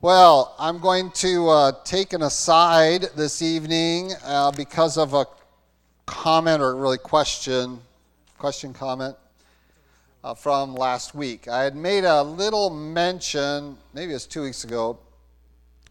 [0.00, 5.26] Well, I'm going to uh, take an aside this evening uh, because of a
[6.06, 7.80] comment or really question,
[8.38, 9.16] question comment
[10.22, 11.48] uh, from last week.
[11.48, 15.00] I had made a little mention, maybe it was two weeks ago,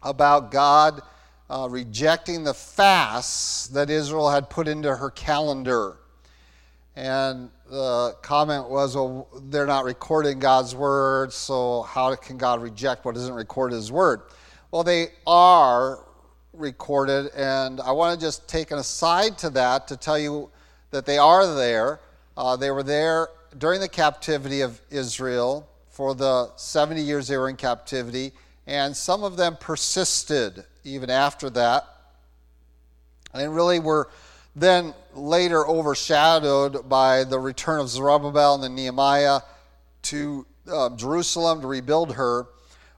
[0.02, 1.02] about God
[1.50, 5.98] uh, rejecting the fasts that Israel had put into her calendar.
[6.96, 13.04] And the comment was, well, they're not recording God's word, so how can God reject
[13.04, 14.22] what isn't recorded His word?
[14.70, 16.04] Well, they are
[16.52, 20.50] recorded, and I want to just take an aside to that to tell you
[20.90, 22.00] that they are there.
[22.36, 27.48] Uh, they were there during the captivity of Israel for the 70 years they were
[27.48, 28.32] in captivity,
[28.66, 31.84] and some of them persisted even after that,
[33.34, 34.08] and really were
[34.56, 39.40] then later overshadowed by the return of Zerubbabel and the Nehemiah
[40.02, 42.46] to uh, Jerusalem to rebuild her.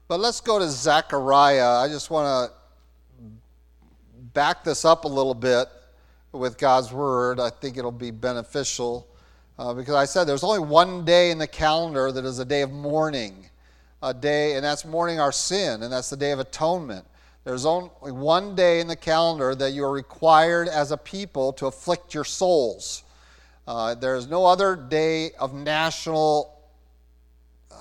[0.07, 1.79] But let's go to Zechariah.
[1.79, 2.57] I just want to
[4.33, 5.67] back this up a little bit
[6.31, 7.39] with God's word.
[7.39, 9.07] I think it'll be beneficial
[9.59, 12.61] uh, because I said there's only one day in the calendar that is a day
[12.61, 13.45] of mourning,
[14.01, 17.05] a day, and that's mourning our sin, and that's the day of atonement.
[17.43, 21.65] There's only one day in the calendar that you are required as a people to
[21.65, 23.03] afflict your souls.
[23.67, 26.61] Uh, there is no other day of national
[27.71, 27.75] uh,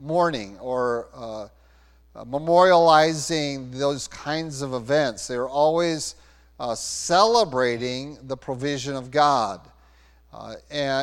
[0.00, 1.42] mourning or uh,
[2.16, 5.28] uh, memorializing those kinds of events.
[5.28, 6.16] They're always
[6.58, 9.60] uh, celebrating the provision of God.
[10.32, 10.54] Uh,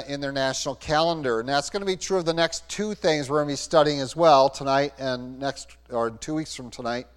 [0.08, 1.42] in their national calendar.
[1.42, 3.58] And that's going to be true of the next two things we're going to be
[3.58, 7.08] studying as well tonight and next, or two weeks from tonight.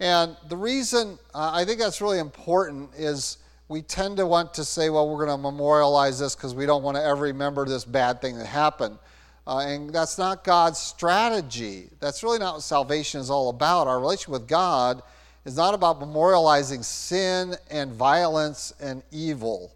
[0.00, 4.64] And the reason uh, I think that's really important is we tend to want to
[4.64, 7.84] say, well, we're going to memorialize this because we don't want to ever remember this
[7.84, 8.98] bad thing that happened.
[9.46, 11.90] Uh, and that's not God's strategy.
[12.00, 13.86] That's really not what salvation is all about.
[13.86, 15.02] Our relationship with God
[15.44, 19.72] is not about memorializing sin and violence and evil.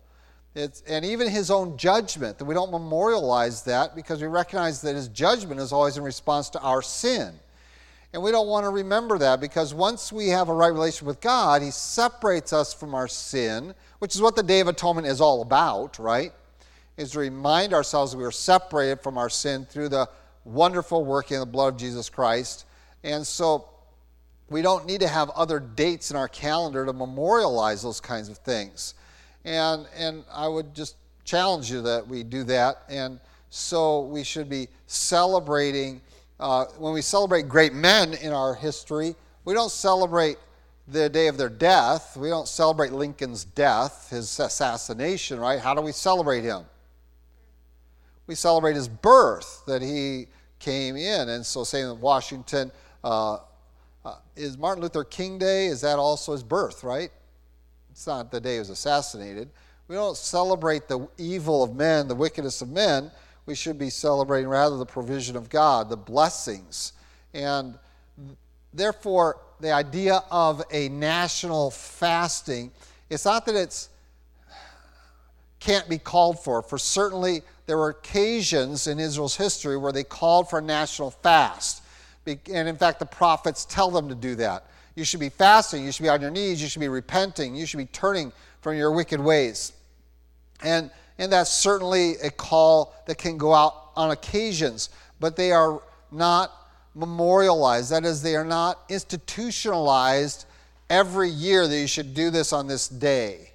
[0.55, 4.97] It's, and even his own judgment, that we don't memorialize that because we recognize that
[4.97, 7.35] his judgment is always in response to our sin.
[8.13, 11.21] And we don't want to remember that because once we have a right relationship with
[11.21, 15.21] God, He separates us from our sin, which is what the Day of Atonement is
[15.21, 16.33] all about, right?
[16.97, 20.09] Is to remind ourselves we are separated from our sin through the
[20.45, 22.65] wonderful working of the blood of Jesus Christ.
[23.05, 23.69] And so
[24.49, 28.39] we don't need to have other dates in our calendar to memorialize those kinds of
[28.39, 28.95] things.
[29.45, 32.83] And, and I would just challenge you that we do that.
[32.89, 33.21] And
[33.51, 36.01] so we should be celebrating
[36.41, 40.39] uh, when we celebrate great men in our history, we don't celebrate
[40.87, 42.17] the day of their death.
[42.17, 45.59] We don't celebrate Lincoln's death, his assassination, right?
[45.59, 46.65] How do we celebrate him?
[48.27, 50.29] We celebrate his birth, that he
[50.59, 51.29] came in.
[51.29, 52.71] And so, saying that Washington
[53.03, 53.39] uh,
[54.05, 57.11] uh, is Martin Luther King Day, is that also his birth, right?
[57.91, 59.51] It's not the day he was assassinated.
[59.89, 63.11] We don't celebrate the evil of men, the wickedness of men
[63.49, 66.93] we should be celebrating rather the provision of God, the blessings.
[67.33, 67.79] And
[68.75, 72.71] therefore, the idea of a national fasting,
[73.09, 73.89] it's not that it's
[75.61, 76.63] can't be called for.
[76.63, 81.83] For certainly there were occasions in Israel's history where they called for a national fast.
[82.27, 84.67] And in fact, the prophets tell them to do that.
[84.95, 87.65] You should be fasting, you should be on your knees, you should be repenting, you
[87.65, 89.73] should be turning from your wicked ways.
[90.63, 95.83] And and that's certainly a call that can go out on occasions, but they are
[96.13, 96.53] not
[96.95, 97.91] memorialized.
[97.91, 100.47] That is, they are not institutionalized
[100.89, 103.53] every year that you should do this on this day.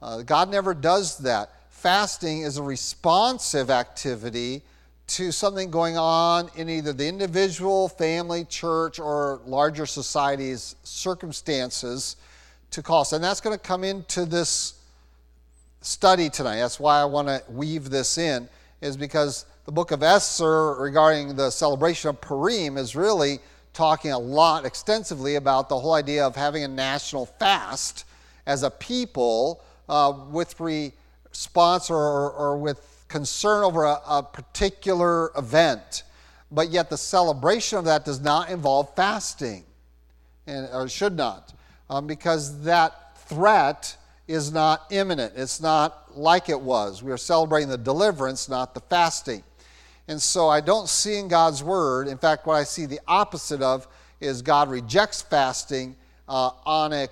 [0.00, 1.50] Uh, God never does that.
[1.70, 4.62] Fasting is a responsive activity
[5.08, 12.16] to something going on in either the individual, family, church, or larger society's circumstances
[12.70, 13.12] to cause.
[13.12, 14.74] And that's going to come into this
[15.82, 16.56] study tonight.
[16.56, 18.48] That's why I want to weave this in,
[18.80, 23.40] is because the book of Esther regarding the celebration of Purim is really
[23.72, 28.04] talking a lot extensively about the whole idea of having a national fast
[28.46, 36.04] as a people uh, with response or, or, with concern over a, a particular event.
[36.50, 39.64] But yet the celebration of that does not involve fasting,
[40.46, 41.52] and, or should not,
[41.88, 43.96] um, because that threat
[44.32, 45.34] is not imminent.
[45.36, 47.02] It's not like it was.
[47.02, 49.42] We are celebrating the deliverance, not the fasting.
[50.08, 53.62] And so I don't see in God's word, in fact, what I see the opposite
[53.62, 53.86] of
[54.20, 55.96] is God rejects fasting
[56.28, 57.08] uh, on, a,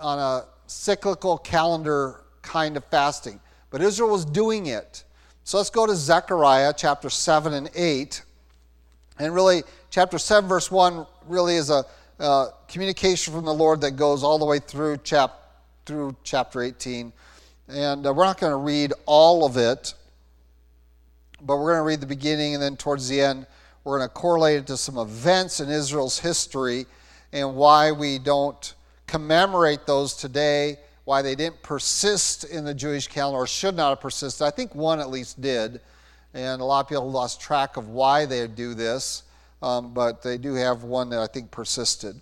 [0.00, 3.40] on a cyclical calendar kind of fasting.
[3.70, 5.04] But Israel was doing it.
[5.44, 8.22] So let's go to Zechariah chapter 7 and 8.
[9.18, 11.84] And really, chapter 7, verse 1 really is a
[12.18, 15.41] uh, communication from the Lord that goes all the way through, chap-
[15.86, 17.12] through chapter 18.
[17.68, 19.94] And uh, we're not going to read all of it,
[21.40, 23.46] but we're going to read the beginning and then towards the end,
[23.84, 26.86] we're going to correlate it to some events in Israel's history
[27.32, 28.74] and why we don't
[29.06, 34.00] commemorate those today, why they didn't persist in the Jewish calendar or should not have
[34.00, 34.46] persisted.
[34.46, 35.80] I think one at least did,
[36.34, 39.24] and a lot of people lost track of why they do this,
[39.62, 42.20] um, but they do have one that I think persisted.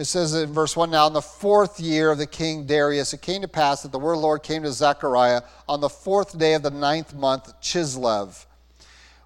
[0.00, 3.20] It says in verse 1 Now, in the fourth year of the king Darius, it
[3.20, 6.38] came to pass that the word of the Lord came to Zechariah on the fourth
[6.38, 8.46] day of the ninth month, Chislev.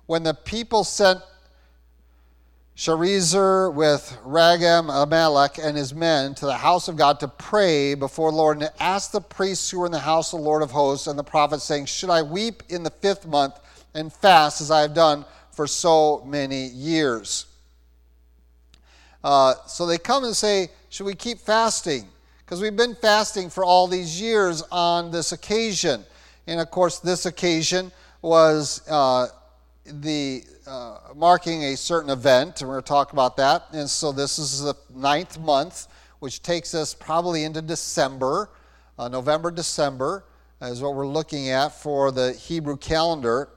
[0.06, 1.20] When the people sent
[2.76, 8.36] Sharezer with Regem-Melech and his men to the house of God to pray before the
[8.36, 10.72] Lord and to ask the priests who were in the house of the Lord of
[10.72, 13.60] hosts and the prophets, saying, Should I weep in the fifth month
[13.94, 17.46] and fast as I have done for so many years?
[19.24, 22.06] Uh, so they come and say, Should we keep fasting?
[22.44, 26.04] Because we've been fasting for all these years on this occasion.
[26.46, 27.90] And of course, this occasion
[28.20, 29.28] was uh,
[29.86, 33.64] the uh, marking a certain event, and we're going to talk about that.
[33.72, 35.88] And so this is the ninth month,
[36.18, 38.50] which takes us probably into December,
[38.98, 40.24] uh, November, December,
[40.60, 43.48] is what we're looking at for the Hebrew calendar.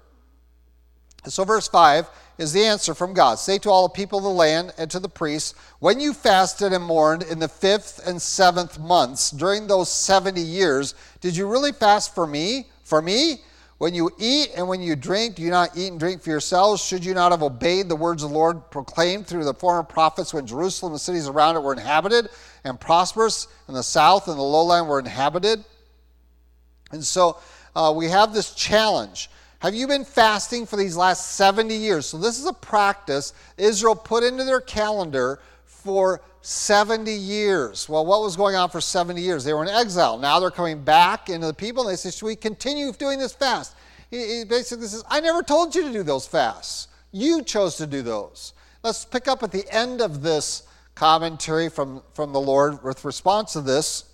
[1.25, 3.35] So, verse 5 is the answer from God.
[3.39, 6.73] Say to all the people of the land and to the priests, when you fasted
[6.73, 11.71] and mourned in the fifth and seventh months during those 70 years, did you really
[11.71, 12.67] fast for me?
[12.83, 13.41] For me?
[13.79, 16.83] When you eat and when you drink, do you not eat and drink for yourselves?
[16.83, 20.33] Should you not have obeyed the words of the Lord proclaimed through the former prophets
[20.33, 22.29] when Jerusalem and the cities around it were inhabited
[22.63, 25.63] and prosperous, and the south and the lowland were inhabited?
[26.91, 27.37] And so
[27.75, 29.29] uh, we have this challenge.
[29.59, 32.05] Have you been fasting for these last 70 years?
[32.05, 37.89] So, this is a practice Israel put into their calendar for 70 years.
[37.89, 39.43] Well, what was going on for 70 years?
[39.43, 40.17] They were in exile.
[40.17, 43.33] Now they're coming back into the people, and they say, Should we continue doing this
[43.33, 43.75] fast?
[44.11, 46.87] He, basically says, I never told you to do those fasts.
[47.11, 48.53] You chose to do those.
[48.83, 50.63] Let's pick up at the end of this
[50.95, 54.05] commentary from, from the Lord with response to this.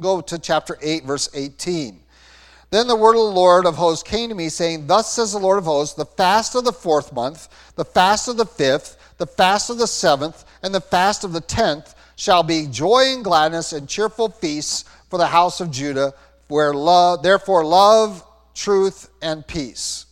[0.00, 2.00] Go to chapter 8, verse 18.
[2.74, 5.38] Then the word of the Lord of hosts came to me, saying, Thus says the
[5.38, 9.28] Lord of hosts, the fast of the fourth month, the fast of the fifth, the
[9.28, 13.72] fast of the seventh, and the fast of the tenth shall be joy and gladness
[13.72, 16.14] and cheerful feasts for the house of Judah,
[16.48, 18.24] where love, therefore love,
[18.54, 20.06] truth, and peace.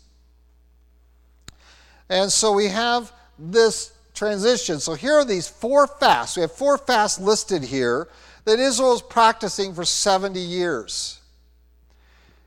[2.09, 3.11] And so we have
[3.41, 4.79] this transition.
[4.79, 6.37] So here are these four fasts.
[6.37, 8.07] We have four fasts listed here
[8.45, 11.19] that Israel is practicing for 70 years.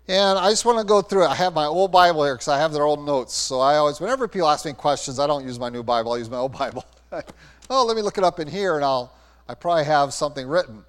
[0.07, 1.29] And I just want to go through it.
[1.29, 3.33] I have my old Bible here because I have their old notes.
[3.33, 6.17] So I always, whenever people ask me questions, I don't use my new Bible, I
[6.17, 6.85] use my old Bible.
[7.69, 9.11] oh, let me look it up in here and I'll,
[9.49, 10.83] I probably have something written.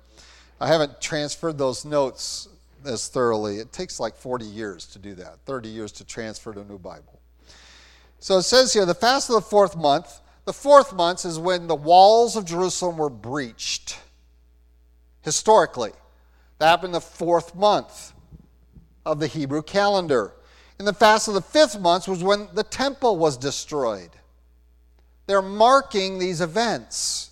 [0.61, 2.49] I haven't transferred those notes
[2.85, 3.57] as thoroughly.
[3.59, 6.79] It takes like 40 years to do that, 30 years to transfer to a new
[6.79, 7.21] Bible.
[8.19, 10.21] So it says here the fast of the fourth month.
[10.45, 13.99] The fourth month is when the walls of Jerusalem were breached.
[15.23, 15.91] Historically,
[16.59, 18.13] that happened the fourth month
[19.07, 20.33] of the Hebrew calendar.
[20.79, 24.11] And the fast of the fifth month was when the temple was destroyed.
[25.27, 27.31] They're marking these events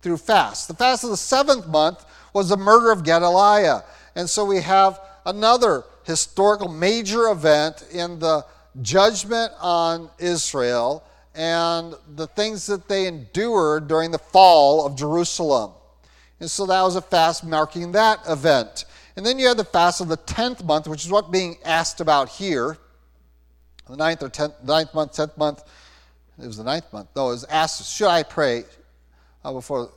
[0.00, 0.68] through fast.
[0.68, 3.82] The fast of the seventh month was the murder of Gedaliah.
[4.14, 8.46] And so we have another historical major event in the
[8.80, 15.72] judgment on Israel and the things that they endured during the fall of Jerusalem.
[16.40, 18.84] And so that was a fast marking that event.
[19.18, 22.00] And then you have the fast of the 10th month, which is what being asked
[22.00, 22.78] about here.
[23.90, 25.64] The ninth or 10th, ninth month, 10th month.
[26.40, 27.08] It was the ninth month.
[27.16, 28.62] No, it was asked, should I pray
[29.44, 29.90] uh, before?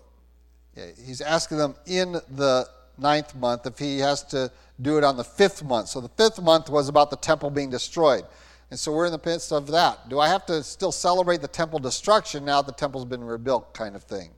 [0.76, 4.52] Yeah, he's asking them in the ninth month if he has to
[4.82, 5.90] do it on the fifth month.
[5.90, 8.24] So the fifth month was about the temple being destroyed.
[8.72, 10.10] And so we're in the midst of that.
[10.10, 13.72] Do I have to still celebrate the temple destruction now that the temple's been rebuilt,
[13.76, 14.32] kind of thing?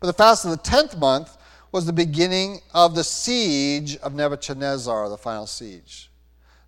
[0.00, 1.38] But the fast of the 10th month
[1.72, 6.10] was the beginning of the siege of Nebuchadnezzar, the final siege.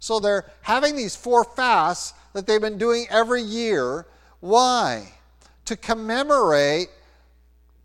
[0.00, 4.06] So they're having these four fasts that they've been doing every year.
[4.40, 5.12] Why?
[5.66, 6.88] To commemorate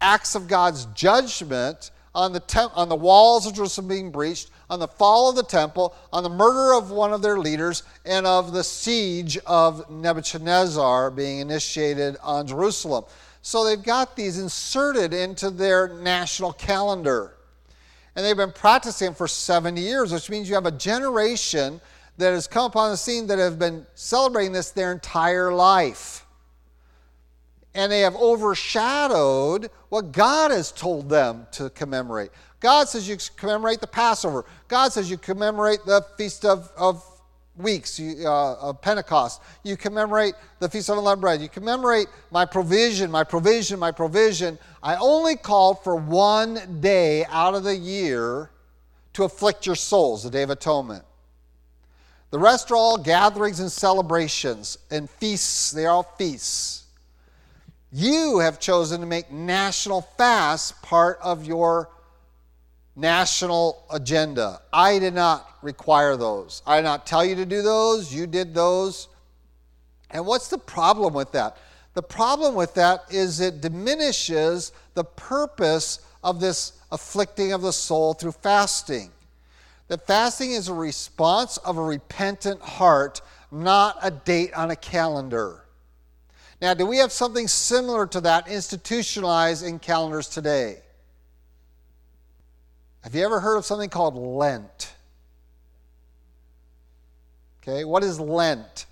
[0.02, 4.80] acts of God's judgment on the, temp- on the walls of Jerusalem being breached, on
[4.80, 8.52] the fall of the temple, on the murder of one of their leaders, and of
[8.52, 13.06] the siege of Nebuchadnezzar being initiated on Jerusalem.
[13.42, 17.36] So they've got these inserted into their national calendar.
[18.16, 21.80] And they've been practicing for 70 years, which means you have a generation
[22.18, 26.26] that has come upon the scene that have been celebrating this their entire life.
[27.76, 32.32] and they have overshadowed what God has told them to commemorate.
[32.60, 34.44] God says you commemorate the Passover.
[34.68, 37.04] God says you commemorate the Feast of, of
[37.60, 39.42] Weeks, uh, of Pentecost.
[39.64, 41.42] You commemorate the Feast of Unleavened Bread.
[41.42, 44.58] You commemorate my provision, my provision, my provision.
[44.82, 48.50] I only called for one day out of the year
[49.14, 51.04] to afflict your souls, the Day of Atonement.
[52.32, 55.72] The rest are all gatherings and celebrations and feasts.
[55.72, 56.86] They are all feasts.
[57.92, 61.90] You have chosen to make national fasts part of your
[63.00, 64.62] national agenda.
[64.74, 66.62] I did not require those.
[66.66, 68.14] I did not tell you to do those.
[68.14, 69.08] You did those.
[70.12, 71.58] And what's the problem with that?
[71.94, 78.14] The problem with that is it diminishes the purpose of this afflicting of the soul
[78.14, 79.12] through fasting.
[79.88, 85.66] That fasting is a response of a repentant heart, not a date on a calendar.
[86.62, 90.80] Now, do we have something similar to that institutionalized in calendars today?
[93.10, 94.94] Have you ever heard of something called Lent?
[97.64, 98.86] Okay, what is Lent?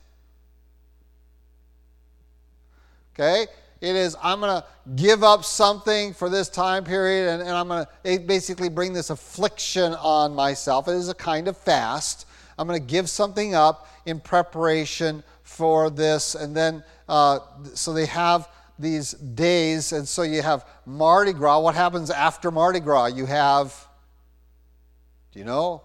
[3.13, 3.45] Okay,
[3.79, 7.67] it is I'm going to give up something for this time period and, and I'm
[7.67, 10.87] going to basically bring this affliction on myself.
[10.87, 12.25] It is a kind of fast.
[12.57, 16.33] I'm going to give something up in preparation for this.
[16.33, 17.37] And then, uh,
[17.75, 21.59] so they have these days, and so you have Mardi Gras.
[21.59, 23.07] What happens after Mardi Gras?
[23.07, 23.86] You have
[25.31, 25.81] do you know?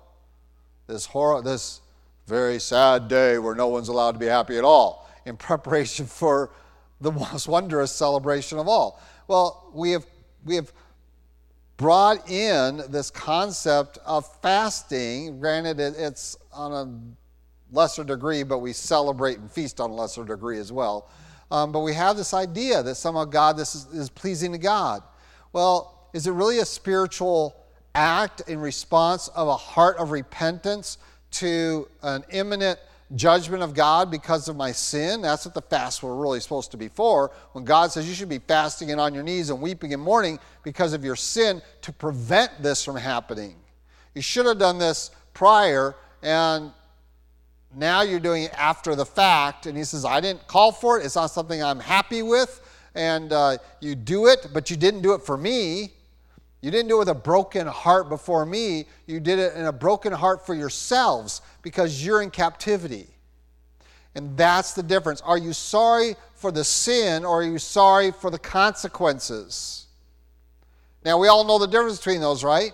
[0.87, 1.81] This, horror, this
[2.27, 6.51] very sad day where no one's allowed to be happy at all in preparation for
[7.01, 9.01] the most wondrous celebration of all.
[9.29, 10.07] Well, we have,
[10.45, 10.73] we have
[11.77, 15.41] brought in this concept of fasting.
[15.41, 20.59] Granted, it's on a lesser degree, but we celebrate and feast on a lesser degree
[20.59, 21.11] as well.
[21.51, 25.03] Um, but we have this idea that somehow God, this is, is pleasing to God.
[25.53, 27.57] Well, is it really a spiritual
[27.95, 30.99] act in response of a heart of repentance
[31.33, 32.79] to an imminent
[33.15, 35.23] judgment of God because of my sin.
[35.23, 37.31] That's what the fast were really supposed to be for.
[37.53, 40.39] When God says you should be fasting and on your knees and weeping and mourning
[40.63, 43.57] because of your sin to prevent this from happening.
[44.15, 46.73] You should have done this prior, and
[47.75, 49.67] now you're doing it after the fact.
[49.67, 51.05] And He says, I didn't call for it.
[51.05, 52.61] It's not something I'm happy with.
[52.95, 55.93] And uh, you do it, but you didn't do it for me.
[56.63, 58.87] You didn't do it with a broken heart before me.
[59.07, 63.09] You did it in a broken heart for yourselves because you're in captivity.
[64.15, 65.21] And that's the difference.
[65.23, 69.87] Are you sorry for the sin or are you sorry for the consequences?
[71.05, 72.73] Now, we all know the difference between those, right?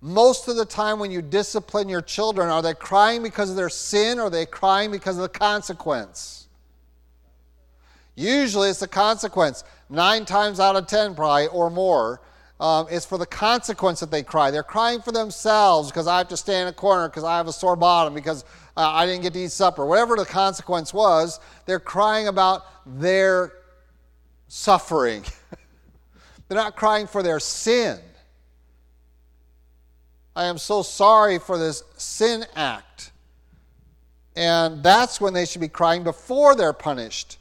[0.00, 3.68] Most of the time, when you discipline your children, are they crying because of their
[3.68, 6.48] sin or are they crying because of the consequence?
[8.16, 9.62] Usually, it's the consequence.
[9.88, 12.20] Nine times out of ten, probably, or more
[12.60, 14.50] um, it's for the consequence that they cry.
[14.50, 17.48] They're crying for themselves because I have to stay in a corner because I have
[17.48, 18.44] a sore bottom because
[18.76, 19.84] uh, I didn't get to eat supper.
[19.84, 23.52] Whatever the consequence was, they're crying about their
[24.46, 25.24] suffering.
[26.48, 27.98] they're not crying for their sin.
[30.36, 33.12] I am so sorry for this sin act.
[34.36, 37.38] And that's when they should be crying before they're punished.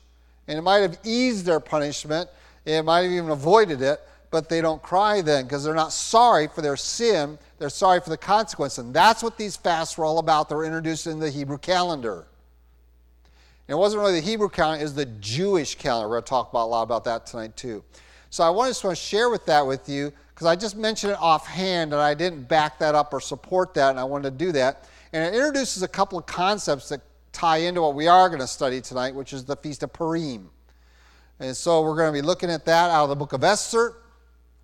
[0.48, 2.30] And it might have eased their punishment,
[2.66, 4.02] it might have even avoided it
[4.34, 7.38] but they don't cry then because they're not sorry for their sin.
[7.60, 8.80] They're sorry for the consequence.
[8.80, 10.50] And that's what these fasts were all about.
[10.50, 12.26] They were introduced in the Hebrew calendar.
[13.68, 16.10] And it wasn't really the Hebrew calendar, it was the Jewish calendar.
[16.10, 17.84] We're going to talk about a lot about that tonight too.
[18.32, 21.20] So I just want to share with that with you because I just mentioned it
[21.22, 24.52] offhand and I didn't back that up or support that, and I wanted to do
[24.54, 24.90] that.
[25.14, 27.02] And it introduces a couple of concepts that
[27.34, 30.50] tie into what we are going to study tonight, which is the Feast of Purim.
[31.40, 33.98] And so we're going to be looking at that out of the book of Esther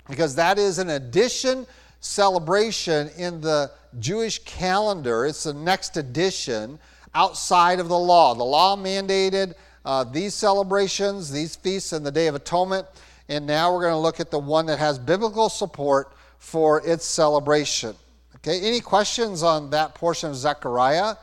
[0.09, 1.65] because that is an addition
[2.01, 5.25] celebration in the Jewish calendar.
[5.25, 6.79] It's the next addition
[7.13, 8.33] outside of the law.
[8.33, 9.53] The law mandated
[9.85, 12.87] uh, these celebrations, these feasts, and the Day of Atonement.
[13.29, 17.05] And now we're going to look at the one that has biblical support for its
[17.05, 17.95] celebration.
[18.37, 21.15] Okay, any questions on that portion of Zechariah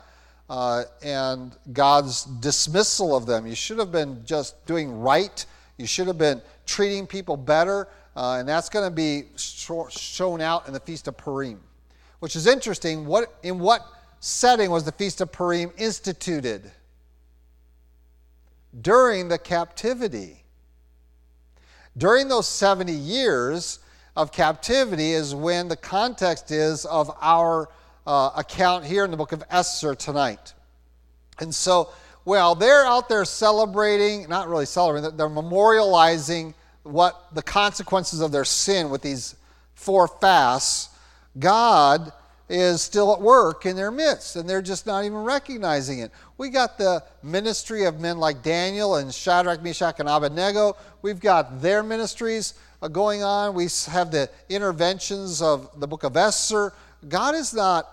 [0.51, 3.47] uh, and God's dismissal of them?
[3.47, 5.45] You should have been just doing right.
[5.79, 7.89] You should have been treating people better.
[8.17, 11.61] Uh, and that's going to be shown out in the Feast of Purim,
[12.21, 13.05] which is interesting.
[13.05, 13.87] What, in what
[14.21, 16.71] setting was the Feast of Purim instituted?
[18.81, 20.43] During the captivity.
[21.99, 23.81] During those 70 years
[24.17, 27.69] of captivity is when the context is of our
[28.07, 30.55] uh, account here in the book of Esther tonight.
[31.39, 31.91] And so
[32.25, 36.55] Well, they're out there celebrating, not really celebrating, they're memorializing
[36.87, 39.37] what the consequences of their sin with these
[39.75, 40.91] four fasts.
[41.39, 42.13] God
[42.49, 46.13] is still at work in their midst, and they're just not even recognizing it.
[46.39, 50.77] We got the ministry of men like Daniel and Shadrach, Meshach, and Abednego.
[51.03, 53.55] We've got their ministries uh, going on.
[53.55, 56.73] We have the interventions of the book of Esther.
[57.09, 57.91] God is not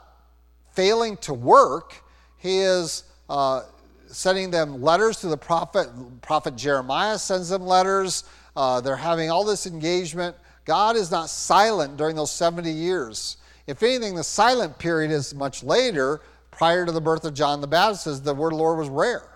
[0.73, 1.95] failing to work,
[2.37, 3.61] He is uh,
[4.07, 5.89] sending them letters to the prophet.
[6.21, 8.23] Prophet Jeremiah sends them letters.
[8.55, 10.35] Uh, they're having all this engagement.
[10.65, 13.37] God is not silent during those 70 years.
[13.67, 17.67] If anything, the silent period is much later, prior to the birth of John the
[17.67, 19.27] Baptist, as the word of the Lord was rare.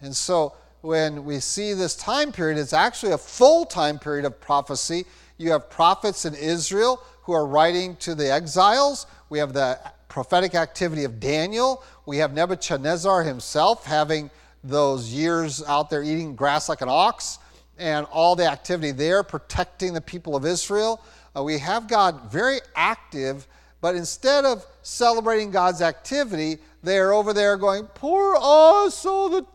[0.00, 4.40] And so when we see this time period, it's actually a full time period of
[4.40, 5.04] prophecy.
[5.38, 9.06] You have prophets in Israel who are writing to the exiles.
[9.30, 9.78] We have the
[10.08, 11.82] prophetic activity of Daniel.
[12.04, 14.30] We have Nebuchadnezzar himself having
[14.64, 17.38] those years out there eating grass like an ox
[17.78, 21.02] and all the activity there protecting the people of Israel.
[21.36, 23.46] Uh, we have God very active,
[23.80, 29.46] but instead of celebrating God's activity, they are over there going, Poor us, oh, the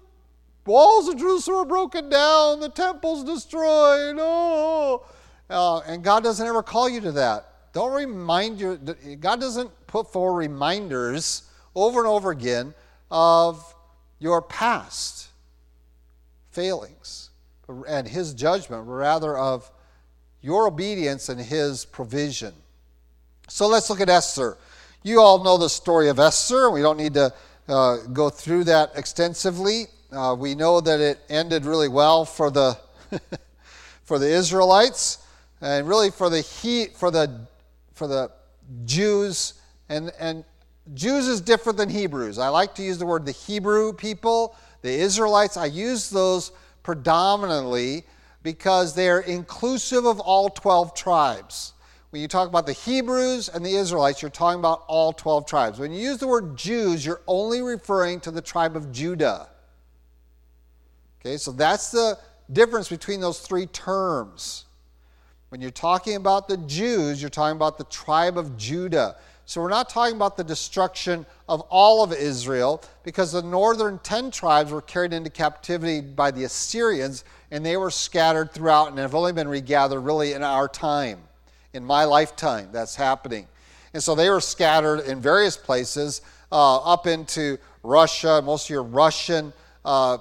[0.66, 5.06] walls of Jerusalem are broken down, the temple's destroyed, oh.
[5.50, 7.72] Uh, and God doesn't ever call you to that.
[7.74, 8.76] Don't remind you,
[9.20, 11.44] God doesn't put forward reminders
[11.76, 12.74] over and over again
[13.12, 13.76] of
[14.20, 15.28] your past
[16.50, 17.30] failings
[17.88, 19.70] and His judgment, rather of
[20.42, 22.54] your obedience and his provision.
[23.50, 24.58] So let's look at Esther.
[25.04, 26.70] You all know the story of Esther.
[26.70, 27.34] We don't need to
[27.68, 29.86] uh, go through that extensively.
[30.12, 32.78] Uh, we know that it ended really well for the
[34.04, 35.26] for the Israelites
[35.60, 37.42] and really for the heat for the
[37.94, 38.32] for the
[38.86, 39.56] Jews
[39.90, 40.46] and and
[40.94, 42.40] Jews is different than Hebrews.
[42.40, 45.58] I like to use the word the Hebrew people, the Israelites.
[45.58, 46.52] I use those
[46.88, 48.06] predominantly
[48.44, 51.74] because they're inclusive of all 12 tribes.
[52.12, 55.80] When you talk about the Hebrews and the Israelites, you're talking about all 12 tribes.
[55.80, 59.50] When you use the word Jews, you're only referring to the tribe of Judah.
[61.20, 62.18] Okay, so that's the
[62.54, 64.64] difference between those three terms.
[65.50, 69.18] When you're talking about the Jews, you're talking about the tribe of Judah.
[69.48, 74.30] So we're not talking about the destruction of all of Israel because the northern 10
[74.30, 79.16] tribes were carried into captivity by the Assyrians and they were scattered throughout and have
[79.16, 81.20] only been regathered really in our time.
[81.72, 83.48] In my lifetime, that's happening.
[83.94, 88.42] And so they were scattered in various places uh, up into Russia.
[88.44, 89.54] Most of your Russian
[89.86, 90.18] uh,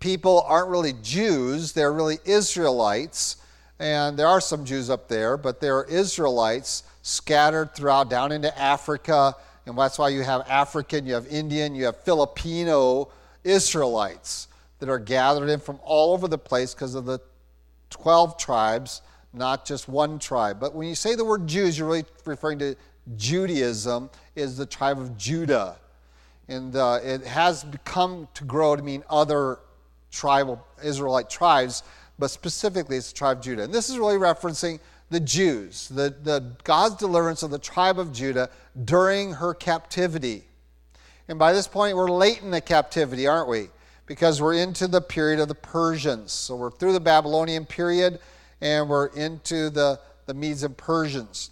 [0.00, 3.36] people aren't really Jews, they're really Israelites.
[3.78, 9.34] And there are some Jews up there, but they're Israelites scattered throughout down into Africa.
[9.66, 13.10] And that's why you have African, you have Indian, you have Filipino
[13.44, 17.20] Israelites that are gathered in from all over the place because of the
[17.90, 20.58] 12 tribes, not just one tribe.
[20.58, 22.74] But when you say the word Jews, you're really referring to
[23.16, 25.76] Judaism, is the tribe of Judah.
[26.48, 29.60] And uh, it has come to grow to mean other
[30.10, 31.82] tribal Israelite tribes,
[32.18, 33.62] but specifically it's the tribe of Judah.
[33.62, 34.80] And this is really referencing
[35.12, 38.50] the Jews, the, the God's deliverance of the tribe of Judah
[38.84, 40.44] during her captivity.
[41.28, 43.68] And by this point, we're late in the captivity, aren't we?
[44.06, 46.32] because we're into the period of the Persians.
[46.32, 48.18] So we're through the Babylonian period
[48.60, 51.50] and we're into the, the Medes and Persians.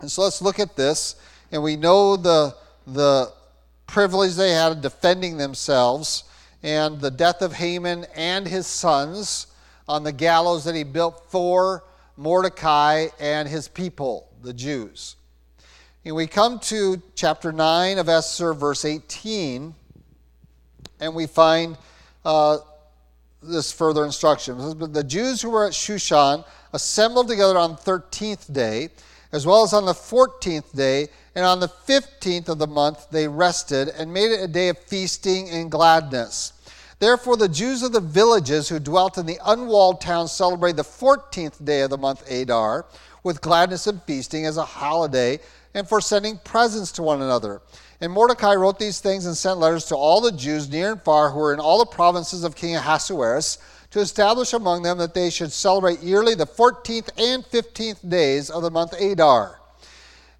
[0.00, 1.16] And so let's look at this.
[1.50, 2.54] And we know the,
[2.86, 3.32] the
[3.86, 6.24] privilege they had of defending themselves
[6.62, 9.48] and the death of Haman and his sons
[9.88, 11.84] on the gallows that he built for
[12.16, 15.16] Mordecai and his people, the Jews.
[16.04, 19.74] And we come to chapter 9 of Esther, verse 18
[21.00, 21.76] and we find
[22.24, 22.58] uh,
[23.42, 24.56] this further instruction.
[24.92, 28.90] The Jews who were at Shushan assembled together on the 13th day,
[29.32, 33.28] as well as on the 14th day, and on the 15th of the month they
[33.28, 36.52] rested and made it a day of feasting and gladness.
[36.98, 41.62] Therefore, the Jews of the villages who dwelt in the unwalled towns celebrated the 14th
[41.62, 42.86] day of the month Adar
[43.22, 45.38] with gladness and feasting as a holiday
[45.74, 47.60] and for sending presents to one another.
[48.00, 51.30] And Mordecai wrote these things and sent letters to all the Jews near and far
[51.30, 53.58] who were in all the provinces of King Ahasuerus
[53.90, 58.62] to establish among them that they should celebrate yearly the 14th and 15th days of
[58.62, 59.60] the month Adar,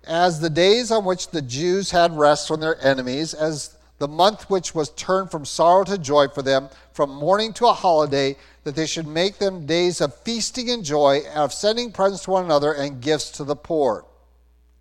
[0.05, 4.51] as the days on which the Jews had rest from their enemies, as the month
[4.51, 8.75] which was turned from sorrow to joy for them, from mourning to a holiday, that
[8.75, 12.45] they should make them days of feasting and joy, and of sending presents to one
[12.45, 14.05] another and gifts to the poor.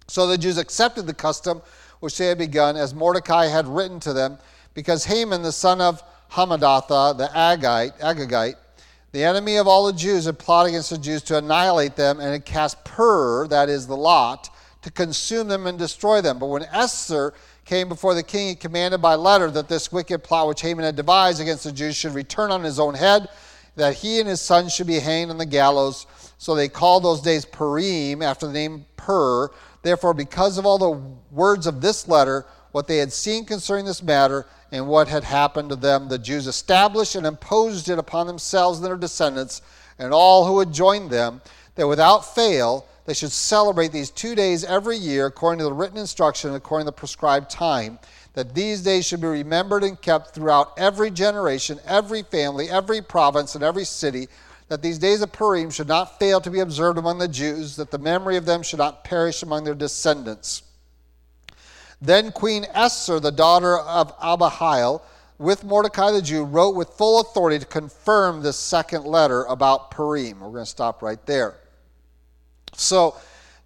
[0.08, 1.62] So the Jews accepted the custom
[1.99, 4.38] which they had begun, as Mordecai had written to them.
[4.75, 8.58] because Haman, the son of Hammedatha, the Agite, Agagite,
[9.13, 12.34] the enemy of all the Jews, had plotted against the Jews to annihilate them and
[12.34, 14.49] had cast Pur, that is the lot,
[14.84, 16.38] to consume them and destroy them.
[16.38, 17.34] But when Esther
[17.65, 20.95] came before the king, he commanded by letter that this wicked plot which Haman had
[20.95, 23.28] devised against the Jews should return on his own head,
[23.75, 26.06] that he and his sons should be hanged on the gallows.
[26.38, 29.49] So they called those days Purim, after the name Pur.
[29.82, 31.01] Therefore, because of all the
[31.32, 35.69] words of this letter, what they had seen concerning this matter, and what had happened
[35.69, 39.62] to them, the Jews established and imposed it upon themselves and their descendants,
[39.97, 41.41] and all who had joined them,
[41.75, 45.97] that without fail they should celebrate these two days every year according to the written
[45.97, 47.99] instruction, according to the prescribed time,
[48.33, 53.55] that these days should be remembered and kept throughout every generation, every family, every province,
[53.55, 54.27] and every city,
[54.67, 57.91] that these days of Purim should not fail to be observed among the Jews, that
[57.91, 60.63] the memory of them should not perish among their descendants.
[62.01, 65.03] Then Queen Esther, the daughter of Abihail,
[65.37, 70.39] with Mordecai the Jew, wrote with full authority to confirm this second letter about Purim.
[70.39, 71.55] We're going to stop right there.
[72.77, 73.15] So,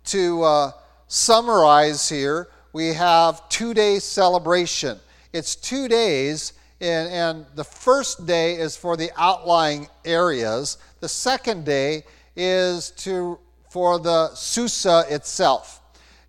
[0.06, 0.72] to uh,
[1.08, 5.00] summarize here, we have two day celebration.
[5.34, 10.78] It's two days, and, and the first day is for the outlying areas.
[11.00, 12.04] The second day
[12.36, 15.82] is to for the Susa itself.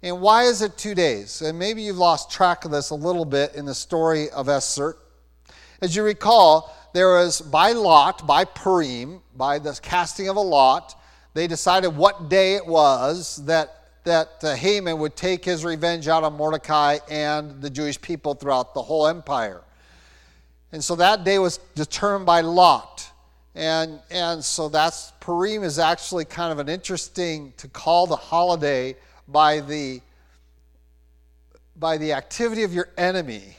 [0.02, 1.42] And why is it two days?
[1.42, 4.96] And maybe you've lost track of this a little bit in the story of Esther.
[5.82, 10.99] As you recall, there was by lot, by Purim, by the casting of a lot,
[11.34, 16.24] they decided what day it was that, that uh, Haman would take his revenge out
[16.24, 19.62] on Mordecai and the Jewish people throughout the whole empire.
[20.72, 23.10] And so that day was determined by lot.
[23.54, 28.96] And, and so that's, Purim is actually kind of an interesting to call the holiday
[29.26, 30.00] by the,
[31.76, 33.56] by the activity of your enemy.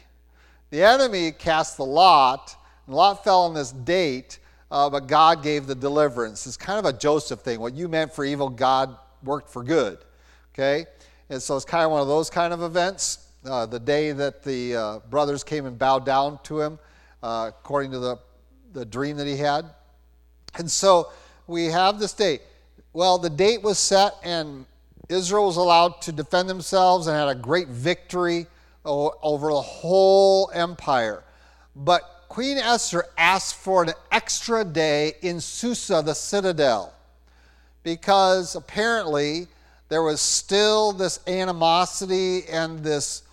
[0.69, 2.55] The enemy cast the lot,
[2.88, 4.39] and Lot fell on this date,
[4.71, 6.47] uh, but God gave the deliverance.
[6.47, 7.60] It's kind of a Joseph thing.
[7.60, 9.99] What you meant for evil, God worked for good.
[10.53, 10.86] Okay?
[11.29, 13.27] And so it's kind of one of those kind of events.
[13.43, 16.79] Uh, the day that the uh, brothers came and bowed down to him,
[17.23, 18.17] uh, according to the,
[18.73, 19.65] the dream that he had.
[20.55, 21.12] And so
[21.47, 22.41] we have this date.
[22.93, 24.65] Well, the date was set, and
[25.10, 28.47] Israel was allowed to defend themselves and had a great victory
[28.86, 31.23] over the whole empire.
[31.75, 36.94] But Queen Esther asked for an extra day in Susa, the citadel,
[37.84, 39.50] because apparently
[39.89, 43.24] there was still this animosity and this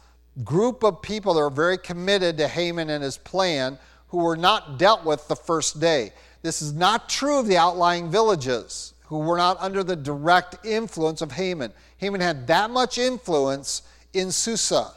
[0.42, 4.80] group of people that were very committed to Haman and his plan who were not
[4.80, 6.12] dealt with the first day.
[6.42, 11.22] This is not true of the outlying villages who were not under the direct influence
[11.22, 11.72] of Haman.
[11.98, 13.82] Haman had that much influence
[14.12, 14.90] in Susa.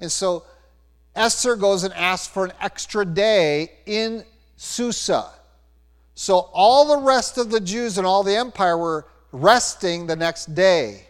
[0.00, 0.44] And so
[1.14, 4.24] Esther goes and asks for an extra day in
[4.56, 5.30] Susa.
[6.14, 10.54] So all the rest of the Jews and all the empire were resting the next
[10.54, 11.06] day,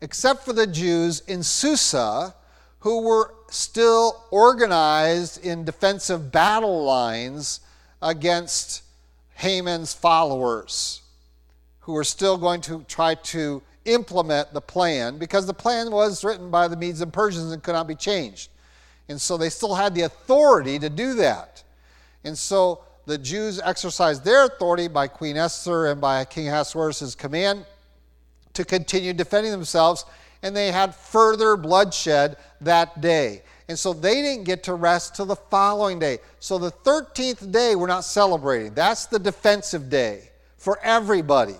[0.00, 2.34] except for the Jews in Susa
[2.80, 7.60] who were still organized in defensive battle lines
[8.00, 8.82] against
[9.34, 11.02] Haman's followers
[11.80, 16.50] who were still going to try to implement the plan because the plan was written
[16.50, 18.50] by the Medes and Persians and could not be changed.
[19.08, 21.62] And so they still had the authority to do that.
[22.24, 27.64] And so the Jews exercised their authority by Queen Esther and by King Ahasuerus' command
[28.52, 30.04] to continue defending themselves,
[30.42, 33.42] and they had further bloodshed that day.
[33.68, 36.18] And so they didn't get to rest till the following day.
[36.40, 38.74] So the 13th day, we're not celebrating.
[38.74, 41.56] That's the defensive day for everybody.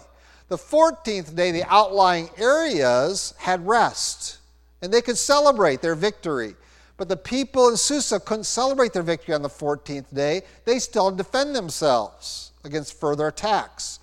[0.49, 4.39] The 14th day, the outlying areas had rest
[4.81, 6.55] and they could celebrate their victory.
[6.99, 10.43] But the people in Susa couldn't celebrate their victory on the 14th day.
[10.65, 14.01] They still defend themselves against further attacks.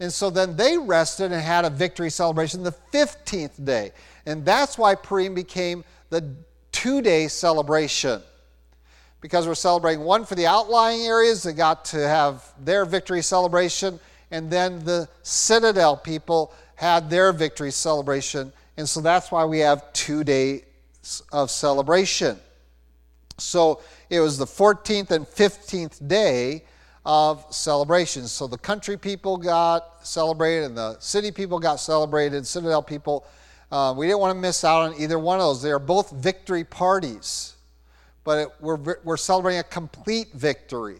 [0.00, 3.92] And so then they rested and had a victory celebration the 15th day.
[4.24, 6.34] And that's why Purim became the
[6.72, 8.22] two day celebration.
[9.20, 13.98] Because we're celebrating one for the outlying areas that got to have their victory celebration,
[14.30, 18.52] and then the Citadel people had their victory celebration.
[18.76, 20.62] And so that's why we have two days
[21.32, 22.38] of celebration.
[23.38, 26.64] So it was the 14th and 15th day
[27.04, 28.26] of celebration.
[28.26, 33.26] So the country people got celebrated, and the city people got celebrated, Citadel people.
[33.70, 35.62] Uh, we didn't want to miss out on either one of those.
[35.62, 37.54] They are both victory parties,
[38.24, 40.98] but it, we're, we're celebrating a complete victory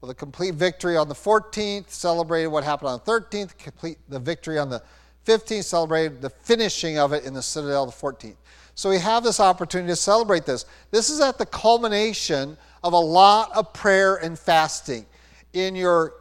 [0.00, 4.18] with a complete victory on the 14th, celebrated what happened on the 13th, complete the
[4.18, 4.82] victory on the
[5.24, 8.36] 15th celebrated the finishing of it in the Citadel the 14th.
[8.76, 10.66] So we have this opportunity to celebrate this.
[10.90, 15.06] This is at the culmination of a lot of prayer and fasting.
[15.54, 16.12] In your,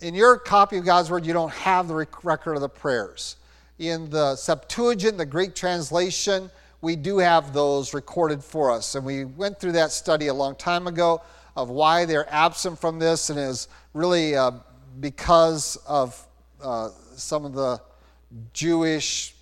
[0.00, 3.34] in your copy of God's Word, you don't have the record of the prayers.
[3.80, 6.52] In the Septuagint, the Greek translation,
[6.82, 8.94] we do have those recorded for us.
[8.94, 11.20] And we went through that study a long time ago
[11.56, 14.52] of why they're absent from this, and is really uh,
[15.00, 16.24] because of
[16.62, 17.80] uh, some of the
[18.52, 19.35] Jewish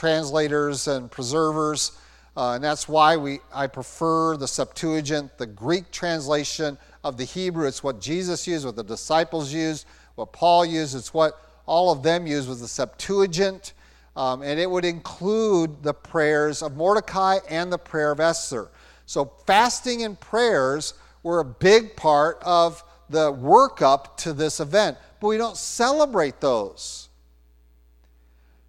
[0.00, 1.92] translators and preservers.
[2.34, 7.66] Uh, and that's why we, I prefer the Septuagint, the Greek translation of the Hebrew.
[7.66, 9.84] It's what Jesus used, what the disciples used,
[10.14, 10.94] what Paul used.
[10.94, 13.74] It's what all of them used was the Septuagint.
[14.16, 18.70] Um, and it would include the prayers of Mordecai and the prayer of Esther.
[19.04, 24.96] So fasting and prayers were a big part of the workup to this event.
[25.20, 26.99] But we don't celebrate those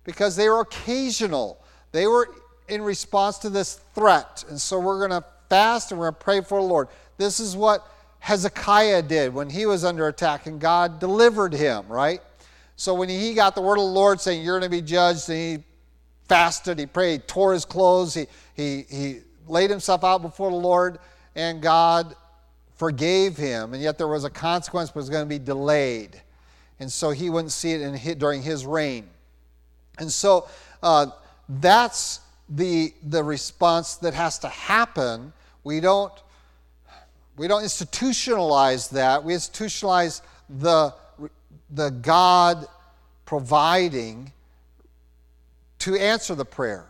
[0.04, 1.64] because they were occasional.
[1.92, 2.30] They were
[2.68, 4.44] in response to this threat.
[4.50, 6.88] And so we're going to fast and we're going to pray for the Lord.
[7.18, 7.86] This is what
[8.20, 12.22] Hezekiah did when he was under attack and God delivered him, right?
[12.76, 15.30] So when he got the word of the Lord saying, You're going to be judged,
[15.30, 15.64] and he
[16.28, 20.98] fasted, he prayed, tore his clothes, he, he, he laid himself out before the Lord,
[21.36, 22.16] and God
[22.76, 23.74] forgave him.
[23.74, 26.20] And yet there was a consequence, but it was going to be delayed.
[26.80, 29.08] And so he wouldn't see it in, during his reign.
[30.02, 30.48] And so
[30.82, 31.08] uh,
[31.48, 35.32] that's the, the response that has to happen.
[35.64, 36.12] We don't,
[37.38, 39.24] we don't institutionalize that.
[39.24, 40.96] We institutionalize the,
[41.70, 42.66] the God
[43.26, 44.34] providing
[45.80, 46.88] to answer the prayer.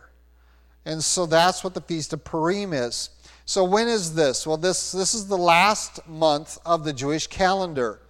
[0.86, 3.10] And so that's what the Feast of Purim is.
[3.44, 4.46] So when is this?
[4.46, 8.00] Well, this, this is the last month of the Jewish calendar.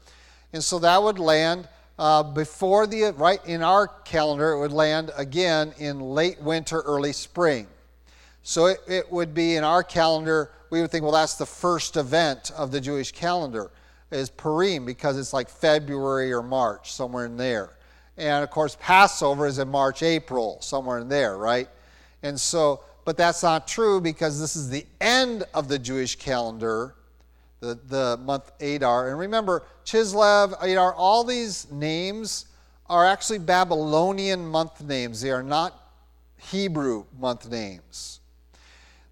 [0.52, 5.10] And so that would land uh, before the, right in our calendar, it would land
[5.16, 7.66] again in late winter, early spring.
[8.42, 11.96] So it, it would be in our calendar, we would think, well, that's the first
[11.96, 13.70] event of the Jewish calendar,
[14.10, 17.70] is Purim, because it's like February or March, somewhere in there.
[18.16, 21.68] And of course, Passover is in March, April, somewhere in there, right?
[22.22, 26.94] And so, but that's not true because this is the end of the Jewish calendar
[27.62, 29.08] the, the month Adar.
[29.08, 32.46] And remember, Chislev, Adar, all these names
[32.90, 35.20] are actually Babylonian month names.
[35.20, 35.80] They are not
[36.36, 38.18] Hebrew month names.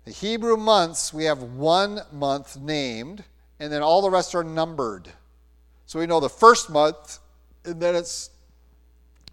[0.05, 3.23] The Hebrew months, we have one month named,
[3.61, 5.09] and then all the rest are numbered.
[5.87, 7.21] So we know the first month,
[7.65, 8.31] and then it's,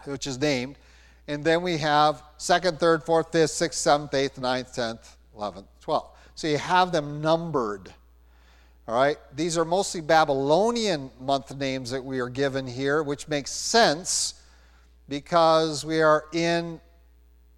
[0.06, 0.78] which is named,
[1.28, 6.16] and then we have second, third, fourth, fifth, sixth, seventh, eighth, ninth, tenth, eleventh, twelfth.
[6.36, 7.92] So you have them numbered.
[8.88, 13.52] All right, these are mostly Babylonian month names that we are given here, which makes
[13.52, 14.36] sense
[15.10, 16.80] because we are in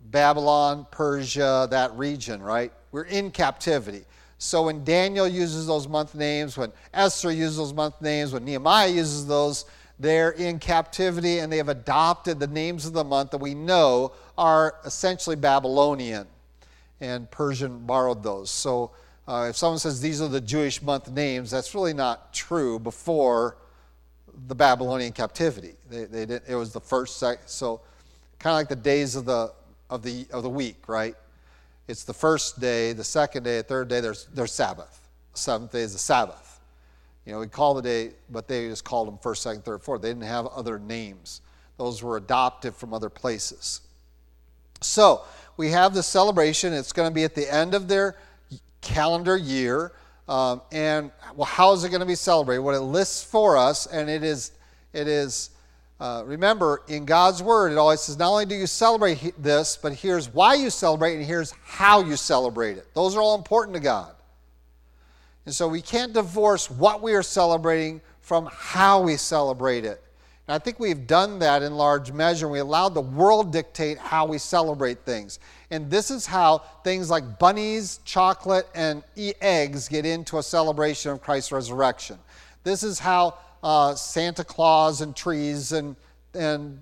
[0.02, 2.72] Babylon, Persia, that region, right?
[2.92, 4.06] We're in captivity.
[4.40, 8.90] So when Daniel uses those month names, when Esther uses those month names, when Nehemiah
[8.90, 9.66] uses those,
[10.00, 14.14] they're in captivity and they have adopted the names of the month that we know
[14.36, 16.26] are essentially Babylonian.
[17.02, 18.50] And Persian borrowed those.
[18.50, 18.92] So
[19.30, 23.58] uh, if someone says these are the Jewish month names, that's really not true before
[24.48, 25.76] the Babylonian captivity.
[25.88, 27.82] They, they did, it was the first, sec, so
[28.40, 29.54] kind of like the days of the,
[29.92, 31.14] of, the, of the week, right?
[31.88, 35.08] It's the first day, the second day, the third day, there's, there's Sabbath.
[35.34, 36.60] The seventh day is the Sabbath.
[37.28, 40.02] You know, we call the day, but they just called them first, second, third, fourth.
[40.02, 41.42] They didn't have other names.
[41.78, 43.82] Those were adopted from other places.
[44.82, 45.22] So
[45.56, 46.74] we have this celebration.
[46.74, 48.16] It's going to be at the end of their
[48.82, 49.92] calendar year.
[50.28, 52.62] Um, and well, how is it going to be celebrated?
[52.62, 54.52] What it lists for us, and it is,
[54.94, 55.52] it is.
[56.00, 59.92] Uh, remember, in God's Word, it always says not only do you celebrate this, but
[59.94, 62.88] here's why you celebrate, and here's how you celebrate it.
[62.94, 64.16] Those are all important to God.
[65.46, 70.02] And so we can't divorce what we are celebrating from how we celebrate it.
[70.50, 72.48] And I think we've done that in large measure.
[72.48, 75.38] We allowed the world dictate how we celebrate things.
[75.70, 79.04] And this is how things like bunnies, chocolate, and
[79.42, 82.18] eggs get into a celebration of Christ's resurrection.
[82.64, 85.96] This is how uh, Santa Claus and trees and,
[86.34, 86.82] and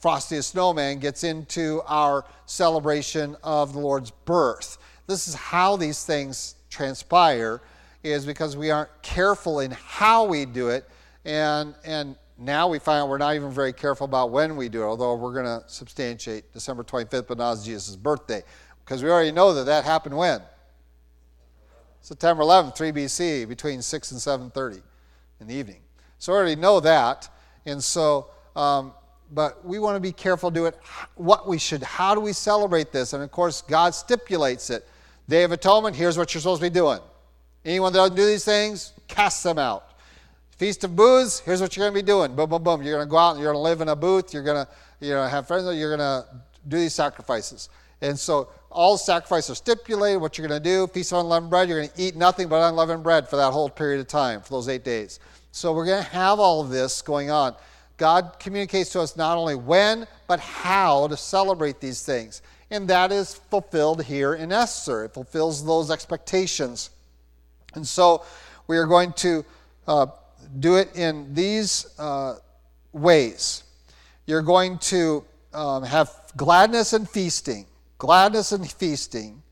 [0.00, 4.76] Frosty the Snowman gets into our celebration of the Lord's birth.
[5.06, 7.62] This is how these things transpire,
[8.02, 10.86] is because we aren't careful in how we do it.
[11.24, 14.86] And, and now we find we're not even very careful about when we do it,
[14.86, 18.42] although we're going to substantiate December 25th, but not Jesus' birthday,
[18.84, 20.40] because we already know that that happened when?
[22.00, 24.82] September 11th, 3 BC, between 6 and 7.30
[25.40, 25.80] in the evening.
[26.18, 27.28] So we already know that,
[27.64, 28.92] and so, um,
[29.30, 30.78] but we want to be careful to do it
[31.14, 31.82] what we should.
[31.82, 33.12] How do we celebrate this?
[33.12, 34.86] And of course, God stipulates it.
[35.28, 36.98] Day of Atonement, here's what you're supposed to be doing.
[37.64, 39.91] Anyone that doesn't do these things, cast them out.
[40.62, 42.36] Feast of Booths, here's what you're going to be doing.
[42.36, 42.82] Boom, boom, boom.
[42.84, 44.32] You're going to go out and you're going to live in a booth.
[44.32, 45.64] You're going to you know, have friends.
[45.76, 46.24] You're going to
[46.68, 47.68] do these sacrifices.
[48.00, 50.86] And so all sacrifices are stipulated, what you're going to do.
[50.86, 53.68] Feast of unleavened bread, you're going to eat nothing but unleavened bread for that whole
[53.68, 55.18] period of time, for those eight days.
[55.50, 57.56] So we're going to have all of this going on.
[57.96, 62.40] God communicates to us not only when, but how to celebrate these things.
[62.70, 65.06] And that is fulfilled here in Esther.
[65.06, 66.90] It fulfills those expectations.
[67.74, 68.24] And so
[68.68, 69.44] we are going to
[69.88, 70.06] uh,
[70.58, 72.36] do it in these uh,
[72.92, 73.64] ways.
[74.26, 77.66] You're going to um, have gladness and feasting.
[77.98, 79.42] Gladness and feasting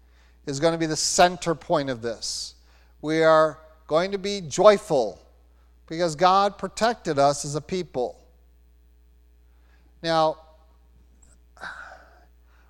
[0.47, 2.55] is going to be the center point of this.
[3.03, 5.21] We are going to be joyful
[5.89, 8.17] because God protected us as a people.
[10.03, 10.37] Now,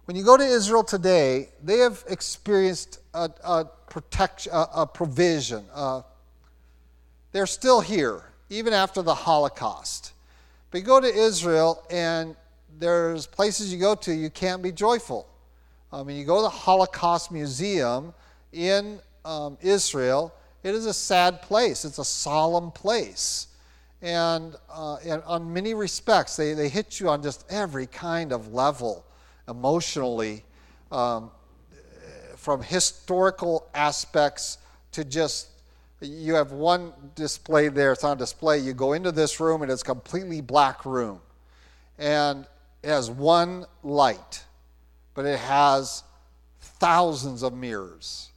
[0.06, 5.64] when you go to Israel today, they have experienced a, a protection, a, a provision.
[5.72, 6.02] Uh,
[7.32, 10.12] they're still here, even after the Holocaust.
[10.70, 12.36] But you go to Israel, and
[12.78, 15.26] there's places you go to, you can't be joyful.
[15.92, 18.14] I mean, you go to the Holocaust Museum
[18.52, 21.84] in um, Israel, it is a sad place.
[21.84, 23.48] It's a solemn place.
[24.02, 28.52] And, uh, and on many respects, they, they hit you on just every kind of
[28.52, 29.04] level
[29.48, 30.44] emotionally,
[30.90, 31.30] um,
[32.36, 34.58] from historical aspects
[34.92, 35.49] to just
[36.00, 39.82] you have one display there it's on display you go into this room and it's
[39.82, 41.20] completely black room
[41.98, 42.46] and
[42.82, 44.44] it has one light
[45.14, 46.02] but it has
[46.60, 48.30] thousands of mirrors.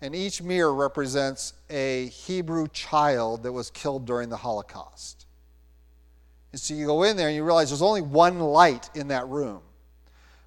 [0.00, 5.26] And each mirror represents a Hebrew child that was killed during the Holocaust.
[6.50, 9.28] And so you go in there and you realize there's only one light in that
[9.28, 9.60] room.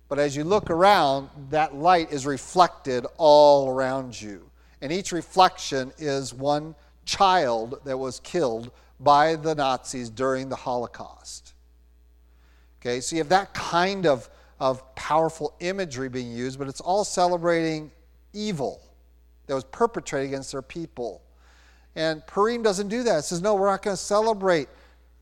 [0.09, 4.49] But as you look around, that light is reflected all around you.
[4.81, 11.53] And each reflection is one child that was killed by the Nazis during the Holocaust.
[12.81, 17.03] Okay, so you have that kind of of powerful imagery being used, but it's all
[17.03, 17.91] celebrating
[18.33, 18.81] evil
[19.47, 21.21] that was perpetrated against their people.
[21.95, 23.19] And Purim doesn't do that.
[23.19, 24.67] It says, no, we're not going to celebrate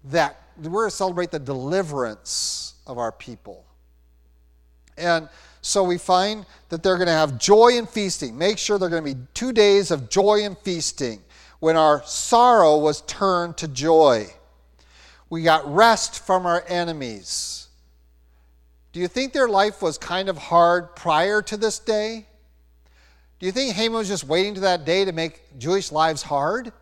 [0.06, 0.40] that.
[0.58, 3.66] We're going to celebrate the deliverance of our people.
[4.98, 5.30] And
[5.64, 8.38] so we find that they're going to have joy and feasting.
[8.38, 11.22] Make sure they're going to be two days of joy and feasting
[11.60, 14.28] when our sorrow was turned to joy.
[15.30, 17.70] We got rest from our enemies.
[18.92, 22.28] Do you think their life was kind of hard prior to this day?
[23.40, 26.74] Do you think Haman was just waiting to that day to make Jewish lives hard?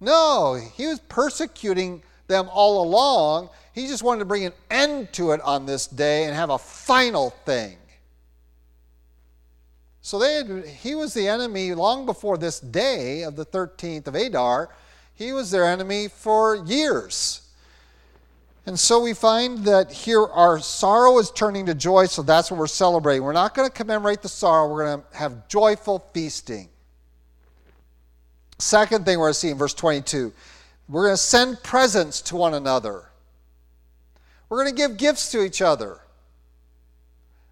[0.00, 3.50] No, he was persecuting them all along.
[3.72, 6.58] He just wanted to bring an end to it on this day and have a
[6.58, 7.76] final thing.
[10.00, 14.14] So they had, he was the enemy long before this day of the 13th of
[14.14, 14.70] Adar.
[15.14, 17.42] He was their enemy for years.
[18.66, 22.58] And so we find that here our sorrow is turning to joy, so that's what
[22.58, 23.22] we're celebrating.
[23.22, 26.68] We're not going to commemorate the sorrow, we're going to have joyful feasting.
[28.58, 30.32] Second thing we're going to see in verse 22
[30.88, 33.04] we're going to send presents to one another.
[34.48, 36.00] We're going to give gifts to each other.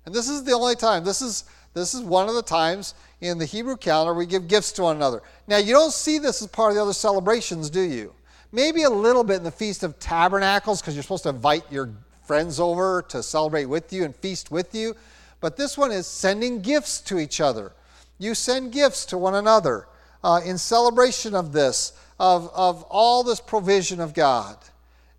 [0.07, 3.39] And this is the only time, this is, this is one of the times in
[3.39, 5.23] the Hebrew calendar we give gifts to one another.
[5.49, 8.13] Now, you don't see this as part of the other celebrations, do you?
[8.53, 11.91] Maybe a little bit in the Feast of Tabernacles because you're supposed to invite your
[12.25, 14.95] friends over to celebrate with you and feast with you.
[15.41, 17.73] But this one is sending gifts to each other.
[18.19, 19.89] You send gifts to one another
[20.23, 21.93] uh, in celebration of this,
[22.25, 24.57] of, of all this provision of God.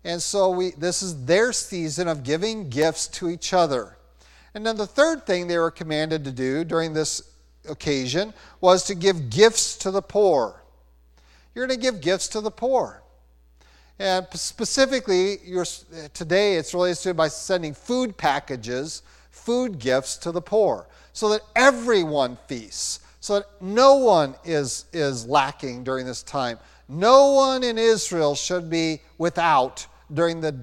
[0.02, 3.96] And so we, this is their season of giving gifts to each other.
[4.54, 7.22] And then the third thing they were commanded to do during this
[7.68, 10.60] occasion was to give gifts to the poor.
[11.54, 13.04] You're going to give gifts to the poor.
[14.00, 15.36] And specifically,
[16.12, 21.42] today it's related to by sending food packages, food gifts to the poor, so that
[21.54, 26.58] everyone feasts, so that no one is, is lacking during this time.
[26.88, 30.56] No one in Israel should be without during the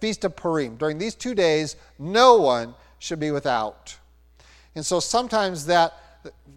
[0.00, 0.76] Feast of Purim.
[0.76, 3.96] During these two days, no one should be without.
[4.74, 5.94] And so sometimes that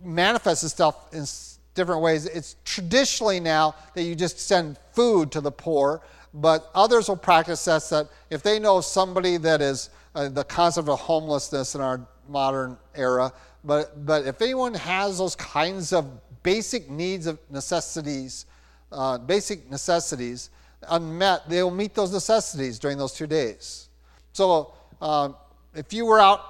[0.03, 1.25] manifests itself in
[1.73, 2.25] different ways.
[2.25, 6.01] It's traditionally now that you just send food to the poor,
[6.33, 10.87] but others will practice that, that if they know somebody that is uh, the concept
[10.87, 13.31] of homelessness in our modern era,
[13.63, 16.09] but, but if anyone has those kinds of
[16.43, 18.45] basic needs of necessities,
[18.93, 20.49] uh, basic necessities
[20.89, 23.89] unmet, they will meet those necessities during those two days.
[24.33, 25.35] So um,
[25.73, 26.41] if you were out,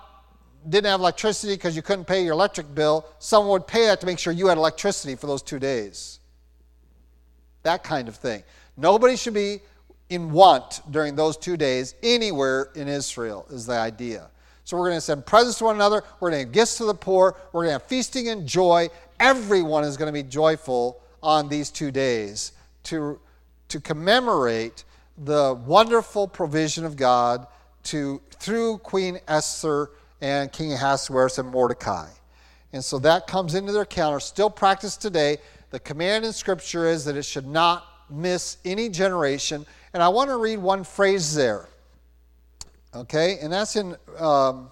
[0.67, 4.05] didn't have electricity because you couldn't pay your electric bill, someone would pay that to
[4.05, 6.19] make sure you had electricity for those two days.
[7.63, 8.43] That kind of thing.
[8.77, 9.61] Nobody should be
[10.09, 14.29] in want during those two days anywhere in Israel, is the idea.
[14.63, 16.03] So we're going to send presents to one another.
[16.19, 17.35] We're going to give gifts to the poor.
[17.51, 18.89] We're going to have feasting and joy.
[19.19, 22.51] Everyone is going to be joyful on these two days
[22.83, 23.19] to,
[23.69, 24.83] to commemorate
[25.17, 27.47] the wonderful provision of God
[27.83, 32.09] to, through Queen Esther and King Ahasuerus and Mordecai.
[32.73, 35.37] And so that comes into their calendar, still practiced today.
[35.69, 39.65] The command in Scripture is that it should not miss any generation.
[39.93, 41.67] And I want to read one phrase there.
[42.95, 43.37] Okay?
[43.41, 44.71] And that's in, um,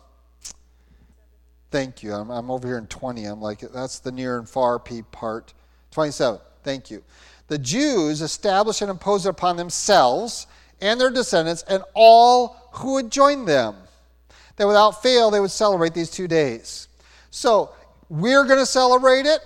[1.70, 2.14] thank you.
[2.14, 3.26] I'm, I'm over here in 20.
[3.26, 5.54] I'm like, that's the near and far P part.
[5.92, 6.40] 27.
[6.64, 7.04] Thank you.
[7.48, 10.48] The Jews established and imposed it upon themselves
[10.80, 13.76] and their descendants and all who would join them.
[14.56, 16.88] That without fail they would celebrate these two days.
[17.30, 17.72] So
[18.10, 19.40] we're going to celebrate it.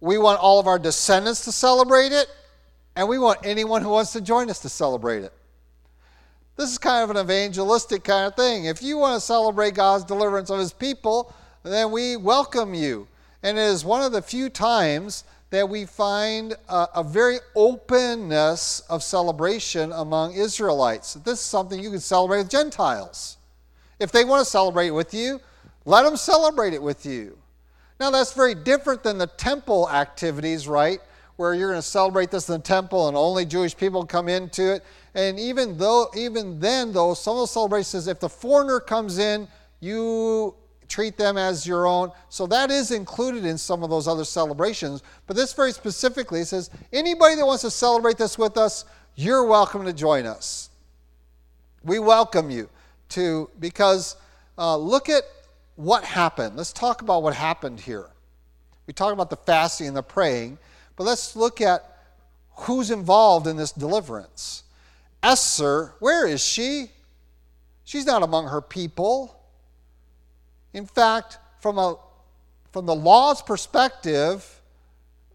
[0.00, 2.28] We want all of our descendants to celebrate it.
[2.96, 5.32] And we want anyone who wants to join us to celebrate it.
[6.56, 8.66] This is kind of an evangelistic kind of thing.
[8.66, 11.32] If you want to celebrate God's deliverance of his people,
[11.62, 13.06] then we welcome you.
[13.42, 18.80] And it is one of the few times that we find a, a, very openness
[18.88, 21.14] of celebration among Israelites.
[21.14, 23.36] This is something you can celebrate with Gentiles.
[23.98, 25.40] If they want to celebrate with you,
[25.84, 27.36] let them celebrate it with you.
[27.98, 31.00] Now, that's very different than the temple activities, right?
[31.36, 34.74] Where you're going to celebrate this in the temple and only Jewish people come into
[34.74, 34.84] it.
[35.14, 39.48] And even though, even then, though, some of the celebrations, if the foreigner comes in,
[39.80, 40.54] you
[40.90, 42.12] treat them as your own.
[42.28, 45.02] So that is included in some of those other celebrations.
[45.26, 48.84] But this very specifically says anybody that wants to celebrate this with us,
[49.14, 50.68] you're welcome to join us.
[51.84, 52.68] We welcome you
[53.10, 54.16] to, because
[54.58, 55.22] uh, look at
[55.76, 56.56] what happened.
[56.56, 58.08] Let's talk about what happened here.
[58.86, 60.58] We talk about the fasting and the praying,
[60.96, 61.84] but let's look at
[62.56, 64.64] who's involved in this deliverance.
[65.22, 66.90] Esther, where is she?
[67.84, 69.39] She's not among her people.
[70.72, 71.96] In fact, from, a,
[72.72, 74.60] from the law's perspective,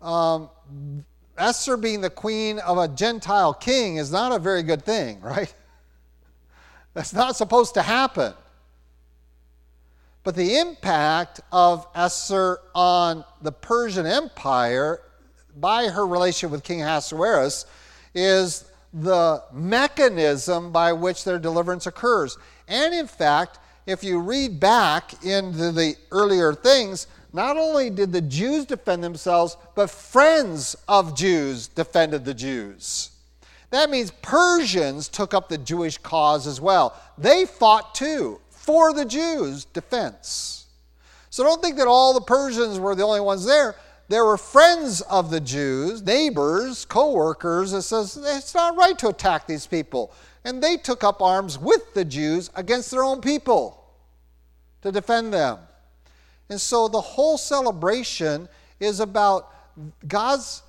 [0.01, 0.49] um,
[1.38, 5.53] Esther being the queen of a Gentile king is not a very good thing, right?
[6.93, 8.33] That's not supposed to happen.
[10.23, 15.01] But the impact of Esther on the Persian Empire
[15.57, 17.65] by her relationship with King Ahasuerus
[18.15, 22.38] is the mechanism by which their deliverance occurs.
[22.67, 28.21] And in fact, if you read back into the earlier things, not only did the
[28.21, 33.11] Jews defend themselves, but friends of Jews defended the Jews.
[33.71, 36.95] That means Persians took up the Jewish cause as well.
[37.17, 40.65] They fought too for the Jews' defense.
[41.29, 43.75] So don't think that all the Persians were the only ones there.
[44.07, 49.09] There were friends of the Jews, neighbors, co workers that says it's not right to
[49.09, 50.13] attack these people
[50.46, 53.84] and they took up arms with the Jews against their own people
[54.84, 55.58] to defend them.
[56.50, 58.48] And so the whole celebration
[58.80, 59.52] is about
[60.08, 60.62] God's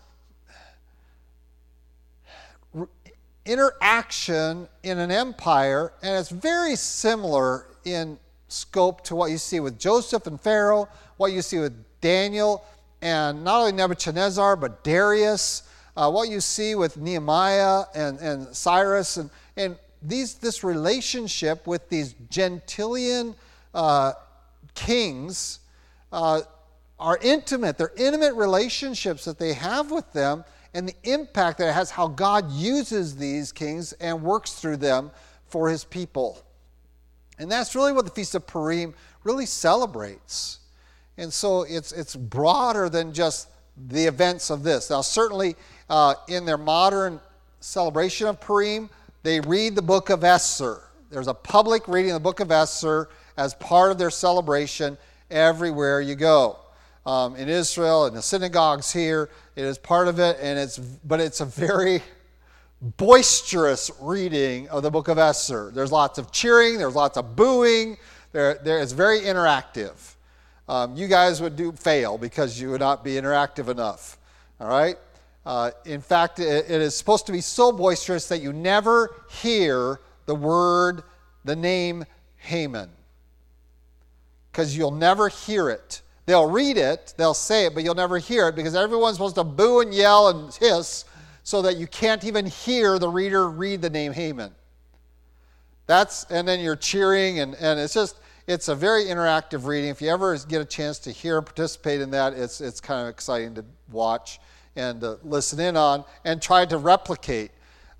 [3.45, 8.19] interaction in an empire, and it's very similar in
[8.49, 12.65] scope to what you see with Joseph and Pharaoh, what you see with Daniel,
[13.03, 15.65] and not only Nebuchadnezzar, but Darius,
[15.97, 21.89] uh, what you see with Nehemiah and, and Cyrus, and, and these, this relationship with
[21.89, 23.35] these Gentilian
[23.75, 24.13] uh,
[24.75, 25.61] kings
[26.13, 26.43] uh,
[26.99, 27.79] are intimate.
[27.79, 30.45] They're intimate relationships that they have with them
[30.75, 35.11] and the impact that it has how God uses these kings and works through them
[35.47, 36.43] for his people.
[37.39, 38.95] And that's really what the Feast of Purim
[39.25, 40.59] really celebrates.
[41.19, 43.49] And so it's, it's broader than just
[43.89, 44.91] the events of this.
[44.91, 45.57] Now, certainly
[45.89, 47.21] uh, in their modern
[47.61, 48.91] celebration of Purim,
[49.27, 50.81] they read the book of Esther.
[51.11, 54.97] There's a public reading of the book of Esther as part of their celebration
[55.33, 56.59] everywhere you go.
[57.05, 61.21] Um, in Israel, in the synagogues here, it is part of it, and it's but
[61.21, 62.03] it's a very
[62.81, 65.73] boisterous reading of the book of Esther.
[65.75, 67.97] There's lots of cheering, there's lots of booing.
[68.31, 70.15] There, there it's very interactive.
[70.69, 74.19] Um, you guys would do fail because you would not be interactive enough.
[74.61, 74.97] All right.
[75.47, 80.01] Uh, in fact, it, it is supposed to be so boisterous that you never hear
[80.27, 81.05] the word,
[81.45, 82.05] the name
[82.39, 82.91] Haman.
[84.51, 86.03] Because you'll never hear it.
[86.27, 89.45] They'll read it, they'll say it, but you'll never hear it because everyone's supposed to
[89.45, 91.05] boo and yell and hiss
[91.45, 94.53] so that you can't even hear the reader read the name Haman.
[95.87, 98.19] That's and then you're cheering and, and it's just
[98.49, 99.91] it's a very interactive reading.
[99.91, 103.03] If you ever get a chance to hear and participate in that, it's it's kind
[103.03, 104.41] of exciting to watch
[104.77, 107.51] and uh, listen in on and try to replicate.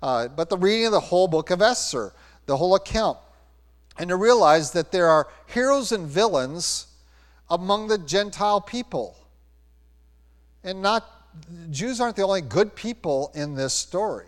[0.01, 2.13] Uh, but the reading of the whole book of Esther,
[2.45, 3.17] the whole account,
[3.97, 6.87] and to realize that there are heroes and villains
[7.49, 9.17] among the Gentile people.
[10.63, 11.17] And not
[11.71, 14.25] Jews aren't the only good people in this story.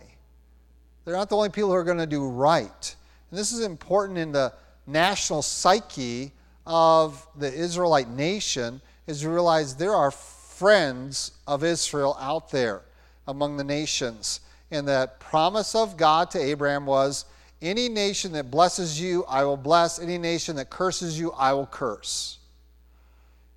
[1.04, 2.96] They're not the only people who are going to do right.
[3.30, 4.52] And this is important in the
[4.86, 6.32] national psyche
[6.66, 10.10] of the Israelite nation is to realize there are
[10.60, 12.82] friends of Israel out there
[13.26, 14.40] among the nations.
[14.70, 17.24] And the promise of God to Abraham was
[17.62, 19.98] any nation that blesses you, I will bless.
[19.98, 22.36] Any nation that curses you, I will curse.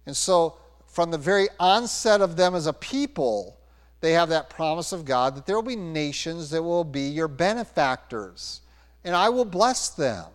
[0.06, 0.56] And so,
[0.88, 3.58] from the very onset of them as a people,
[3.99, 7.28] they have that promise of God that there will be nations that will be your
[7.28, 8.62] benefactors,
[9.04, 10.28] and I will bless them.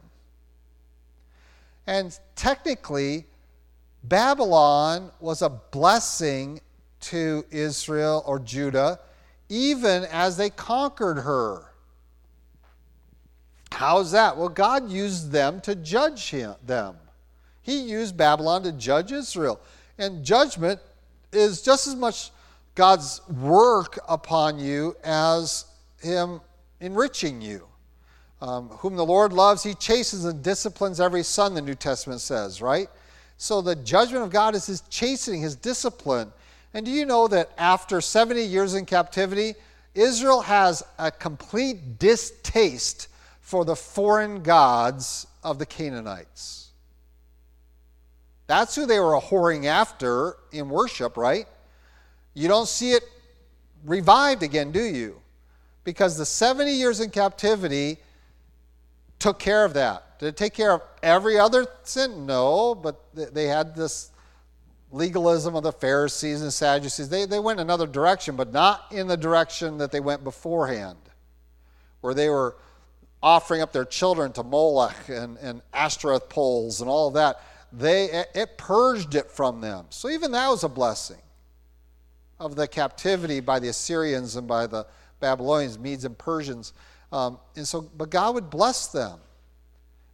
[1.87, 3.25] And technically,
[4.05, 6.61] Babylon was a blessing
[7.01, 9.01] to Israel or Judah
[9.49, 11.64] even as they conquered her.
[13.72, 14.36] How's that?
[14.36, 16.96] Well, God used them to judge him, them.
[17.62, 19.61] He used Babylon to judge Israel.
[19.99, 20.80] And judgment
[21.32, 22.30] is just as much
[22.74, 25.66] God's work upon you as
[26.01, 26.40] Him
[26.80, 27.66] enriching you.
[28.40, 32.62] Um, whom the Lord loves, He chastens and disciplines every son, the New Testament says,
[32.62, 32.88] right?
[33.39, 36.32] So the judgment of God is His chastening, His discipline.
[36.74, 39.55] And do you know that after 70 years in captivity,
[39.95, 43.09] Israel has a complete distaste
[43.41, 46.68] for the foreign gods of the Canaanites?
[48.49, 51.47] That's who they were whoring after in worship, right?
[52.34, 53.05] You don't see it
[53.84, 55.20] revived again, do you?
[55.84, 57.99] Because the 70 years in captivity
[59.18, 60.08] took care of that.
[60.19, 62.27] Did it take care of every other sin?
[62.27, 64.11] No, but they had this
[64.91, 67.09] legalism of the Pharisees and Sadducees.
[67.09, 70.99] They, they went another direction, but not in the direction that they went beforehand,
[72.01, 72.57] where they were
[73.23, 77.43] offering up their children to Moloch and, and Ashtoreth poles and all that.
[77.73, 79.87] They, it purged it from them.
[79.91, 81.21] So even that was a blessing
[82.41, 84.87] of the captivity by the Assyrians and by the
[85.21, 86.73] Babylonians, Medes and Persians.
[87.12, 89.19] Um, and so, but God would bless them.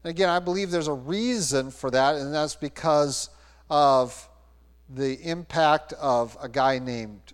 [0.05, 3.31] And again, I believe there's a reason for that, and that's because
[3.71, 4.29] of
[4.91, 7.33] the impact of a guy named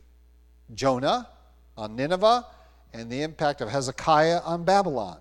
[0.74, 1.28] Jonah
[1.76, 2.46] on Nineveh
[2.92, 5.18] and the impact of Hezekiah on Babylon.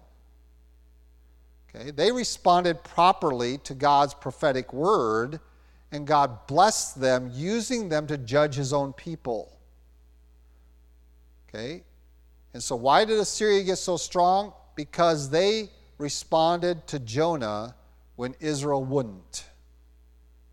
[1.76, 5.40] Okay, they responded properly to God's prophetic word,
[5.92, 9.58] and God blessed them, using them to judge his own people.
[11.48, 11.84] Okay?
[12.54, 14.54] And so, why did Assyria get so strong?
[14.76, 15.70] Because they
[16.00, 17.76] responded to Jonah
[18.16, 19.46] when Israel wouldn't.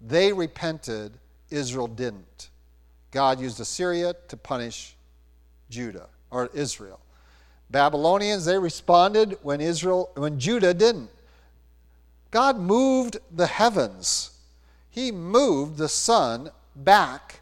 [0.00, 1.14] They repented,
[1.48, 2.50] Israel didn't.
[3.12, 4.94] God used Assyria to punish
[5.70, 7.00] Judah or Israel.
[7.70, 11.10] Babylonians, they responded when Israel when Judah didn't.
[12.30, 14.32] God moved the heavens.
[14.90, 17.40] He moved the sun back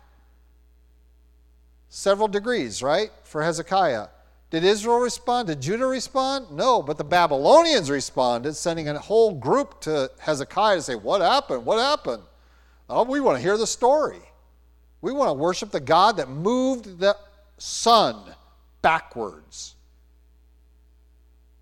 [1.89, 3.11] several degrees, right?
[3.25, 4.09] For Hezekiah.
[4.55, 5.49] Did Israel respond?
[5.49, 6.53] Did Judah respond?
[6.53, 11.67] No, but the Babylonians responded, sending a whole group to Hezekiah to say, What happened?
[11.67, 12.23] What happened?
[12.89, 14.21] Oh, we want to hear the story.
[15.01, 17.17] We want to worship the God that moved the
[17.59, 18.33] sun
[18.81, 19.75] backwards.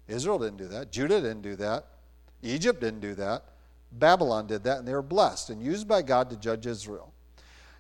[0.07, 0.93] Israel didn't do that.
[0.93, 1.87] Judah didn't do that.
[2.43, 3.43] Egypt didn't do that.
[3.93, 7.11] Babylon did that, and they were blessed and used by God to judge Israel.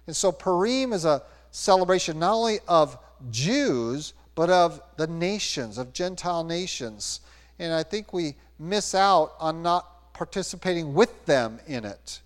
[0.06, 2.96] And so Purim is a celebration not only of
[3.30, 7.20] Jews, but of the nations, of Gentile nations.
[7.60, 12.18] And I think we miss out on not participating with them in it.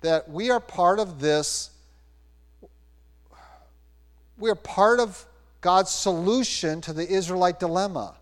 [0.00, 1.68] That we are part of this,
[4.38, 5.26] we are part of
[5.60, 8.14] God's solution to the Israelite dilemma.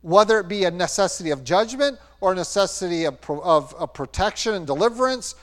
[0.00, 4.64] Whether it be a necessity of judgment or a necessity of, of, of protection and
[4.64, 5.34] deliverance,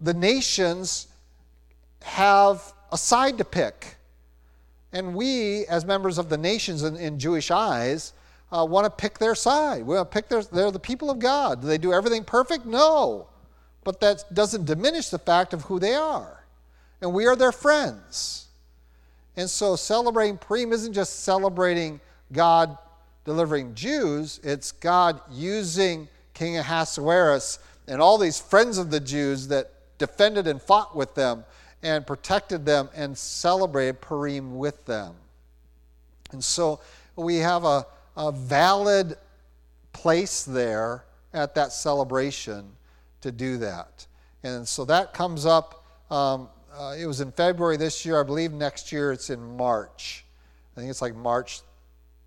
[0.00, 1.08] the nations
[2.00, 3.96] have a side to pick.
[4.92, 8.12] And we, as members of the nations in, in Jewish eyes,
[8.52, 9.84] uh, want to pick their side.
[9.84, 11.60] We want to pick their, they're the people of God.
[11.60, 12.66] Do they do everything perfect?
[12.66, 13.28] No.
[13.84, 16.44] But that doesn't diminish the fact of who they are.
[17.00, 18.48] And we are their friends.
[19.36, 22.00] And so celebrating Purim isn't just celebrating
[22.32, 22.76] God
[23.24, 29.72] delivering Jews, it's God using King Ahasuerus and all these friends of the Jews that
[29.98, 31.44] defended and fought with them
[31.82, 35.14] and protected them and celebrated Purim with them.
[36.32, 36.80] And so
[37.16, 39.16] we have a, a valid
[39.92, 42.70] place there at that celebration
[43.22, 44.06] to do that.
[44.42, 45.84] And so that comes up.
[46.10, 48.20] Um, uh, it was in February this year.
[48.20, 50.24] I believe next year it's in March.
[50.74, 51.60] I think it's like March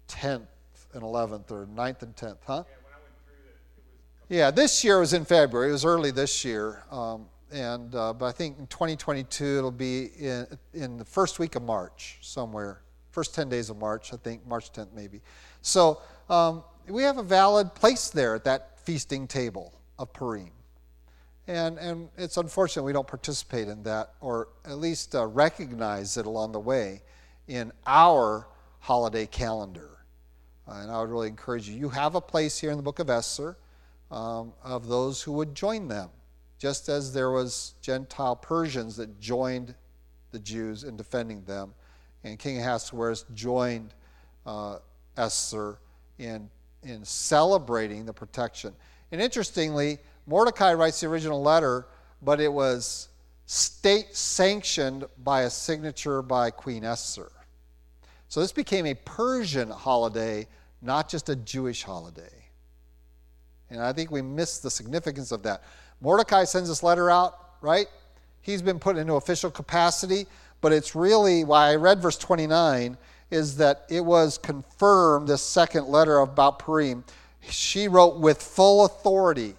[0.10, 0.48] 10th
[0.94, 2.64] and 11th or 9th and 10th, huh?
[4.30, 5.70] Yeah, this year was in February.
[5.70, 6.84] It was early this year.
[6.92, 11.56] Um, and uh, but I think in 2022 it'll be in, in the first week
[11.56, 12.82] of March somewhere,
[13.12, 15.22] first 10 days of March, I think March 10th maybe.
[15.62, 20.52] So um, we have a valid place there at that feasting table of Purim.
[21.48, 26.26] And, and it's unfortunate we don't participate in that or at least uh, recognize it
[26.26, 27.04] along the way
[27.48, 28.48] in our
[28.80, 29.90] holiday calendar.
[30.68, 31.78] Uh, and I would really encourage you.
[31.78, 33.58] You have a place here in the book of Esther
[34.10, 36.10] um, of those who would join them,
[36.64, 39.76] just as there was Gentile Persians that joined
[40.32, 41.74] the Jews in defending them.
[42.24, 43.94] And King Ahasuerus joined
[44.46, 44.78] uh,
[45.18, 45.80] Esther
[46.20, 46.50] in,
[46.82, 48.74] in celebrating the protection.
[49.12, 51.86] And interestingly, Mordecai writes the original letter,
[52.22, 53.10] but it was
[53.46, 57.30] state sanctioned by a signature by Queen Esther.
[58.30, 60.48] So this became a Persian holiday,
[60.82, 62.46] not just a Jewish holiday.
[63.70, 65.64] And I think we miss the significance of that.
[66.04, 67.88] Mordecai sends this letter out, right?
[68.42, 70.28] He's been put into official capacity,
[70.62, 72.98] but it's really why I read verse 29
[73.32, 77.04] is that it was confirmed, this second letter about Purim.
[77.50, 79.56] She wrote with full authority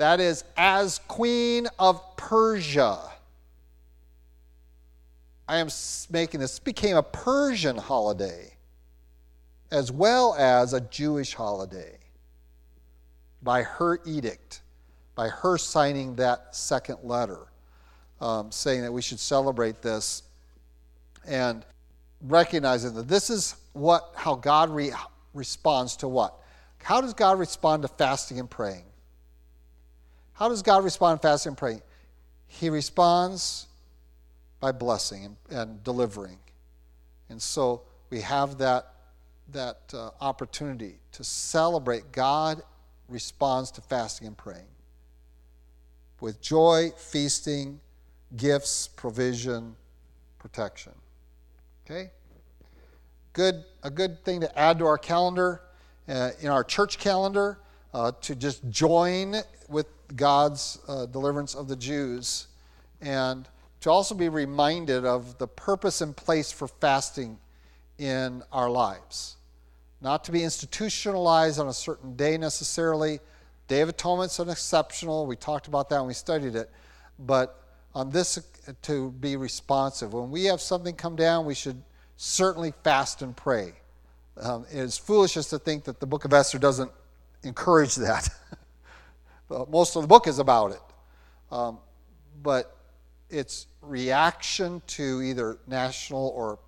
[0.00, 3.00] that is, as Queen of Persia.
[5.46, 5.68] I am
[6.08, 8.54] making this became a Persian holiday
[9.70, 11.98] as well as a Jewish holiday
[13.42, 14.62] by her edict,
[15.20, 17.40] by her signing that second letter,
[18.22, 20.22] um, saying that we should celebrate this
[21.26, 21.62] and
[22.22, 24.92] recognizing that this is what how God re-
[25.34, 26.40] responds to what?
[26.82, 28.84] How does God respond to fasting and praying?
[30.32, 31.82] How does God respond to fasting and praying?
[32.46, 33.66] He responds
[34.58, 36.38] by blessing and, and delivering.
[37.28, 38.94] And so we have that,
[39.52, 42.62] that uh, opportunity to celebrate God
[43.06, 44.64] responds to fasting and praying
[46.20, 47.80] with joy, feasting,
[48.36, 49.76] gifts, provision,
[50.38, 50.92] protection.
[51.84, 52.10] Okay?
[53.32, 55.62] Good, a good thing to add to our calendar,
[56.08, 57.58] uh, in our church calendar,
[57.94, 59.36] uh, to just join
[59.68, 62.48] with God's uh, deliverance of the Jews,
[63.00, 63.48] and
[63.80, 67.38] to also be reminded of the purpose and place for fasting
[67.98, 69.36] in our lives.
[70.00, 73.20] Not to be institutionalized on a certain day necessarily.
[73.70, 75.26] Day of Atonement's an exceptional.
[75.28, 76.68] We talked about that when we studied it.
[77.20, 77.62] But
[77.94, 78.36] on this,
[78.82, 80.12] to be responsive.
[80.12, 81.80] When we have something come down, we should
[82.16, 83.74] certainly fast and pray.
[84.36, 86.90] Um, it is foolishness to think that the book of Esther doesn't
[87.44, 88.28] encourage that.
[89.68, 90.82] most of the book is about it.
[91.52, 91.78] Um,
[92.42, 92.76] but
[93.28, 96.58] it's reaction to either national or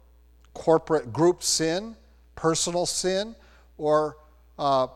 [0.55, 1.97] corporate group sin,
[2.37, 3.35] personal sin,
[3.77, 4.19] or
[4.57, 4.87] uh,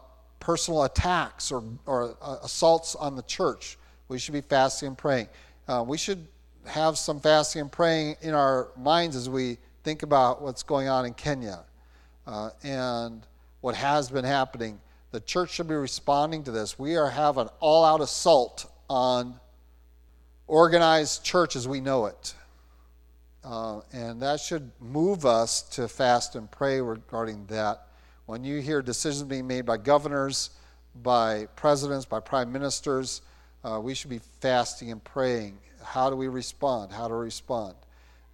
[0.40, 3.78] personal attacks or, or uh, assaults on the church.
[4.08, 5.28] We should be fasting and praying.
[5.66, 6.26] Uh, we should
[6.66, 11.06] have some fasting and praying in our minds as we think about what's going on
[11.06, 11.64] in Kenya
[12.26, 13.26] uh, and
[13.60, 14.80] what has been happening
[15.16, 16.78] the church should be responding to this.
[16.78, 19.40] We are having all out assault on
[20.46, 22.34] organized church as we know it.
[23.42, 27.85] Uh, and that should move us to fast and pray regarding that.
[28.26, 30.50] When you hear decisions being made by governors,
[31.02, 33.22] by presidents, by prime ministers,
[33.64, 35.58] uh, we should be fasting and praying.
[35.82, 36.92] How do we respond?
[36.92, 37.74] How to respond?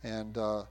[0.03, 0.65] And uh,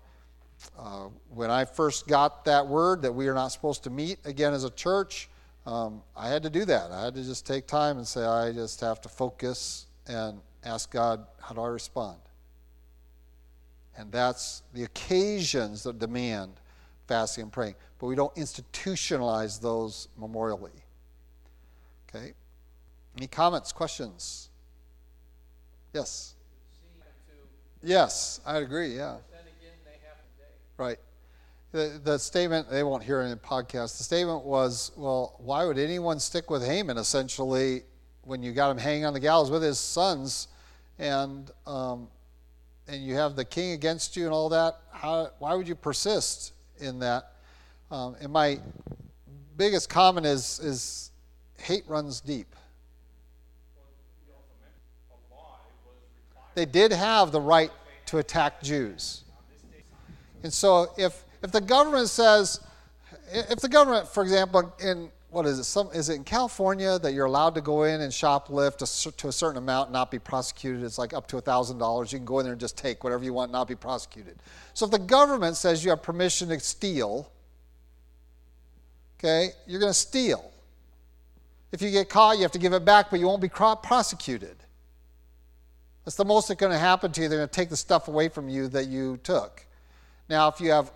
[0.77, 4.53] uh, when I first got that word that we are not supposed to meet again
[4.53, 5.29] as a church,
[5.67, 6.91] um, I had to do that.
[6.91, 10.91] I had to just take time and say, I just have to focus and ask
[10.91, 12.17] God, how do I respond?
[13.97, 16.53] And that's the occasions that demand
[17.07, 17.75] fasting and praying.
[18.01, 20.81] But we don't institutionalize those memorially.
[22.09, 22.33] Okay?
[23.15, 24.49] Any comments, questions?
[25.93, 26.35] Yes.
[27.81, 29.17] Yes, I agree, yeah.
[30.77, 30.97] Right
[31.71, 35.65] the, the statement, they won't hear it in the podcast, the statement was, well, why
[35.65, 37.83] would anyone stick with Haman essentially
[38.23, 40.49] when you got him hanging on the gallows with his sons
[40.99, 42.07] and, um,
[42.87, 44.79] and you have the king against you and all that?
[44.91, 47.31] How, why would you persist in that?
[47.91, 48.59] Um, and my
[49.57, 51.11] biggest comment is, is
[51.57, 52.55] hate runs deep.
[56.55, 57.71] They did have the right
[58.07, 59.23] to attack Jews.
[60.43, 62.59] And so if if the government says,
[63.31, 65.63] if the government, for example, in what is it?
[65.63, 69.27] Some is it in California that you're allowed to go in and shoplift a, to
[69.29, 70.83] a certain amount and not be prosecuted?
[70.83, 72.11] It's like up to thousand dollars.
[72.11, 74.37] You can go in there and just take whatever you want, and not be prosecuted.
[74.73, 77.31] So if the government says you have permission to steal,
[79.21, 80.51] okay, you're going to steal.
[81.71, 84.55] If you get caught, you have to give it back, but you won't be prosecuted.
[86.03, 87.29] That's the most that's going to happen to you.
[87.29, 89.65] They're going to take the stuff away from you that you took.
[90.27, 90.91] Now, if you have,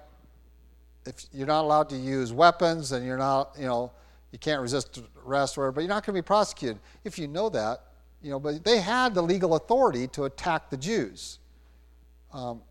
[1.05, 3.91] if you're not allowed to use weapons and you're not, you know,
[4.31, 6.79] you can't resist arrest or whatever, but you're not going to be prosecuted.
[7.03, 7.81] If you know that,
[8.21, 11.37] you know, but they had the legal authority to attack the Jews.
[12.33, 12.61] Um,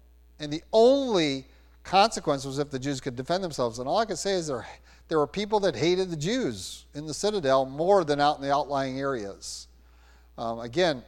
[0.40, 1.46] and the only
[1.84, 3.78] consequence was if the Jews could defend themselves.
[3.78, 4.66] And all I can say is there,
[5.08, 8.52] there were people that hated the Jews in the citadel more than out in the
[8.52, 9.68] outlying areas.
[10.38, 11.02] Um, again,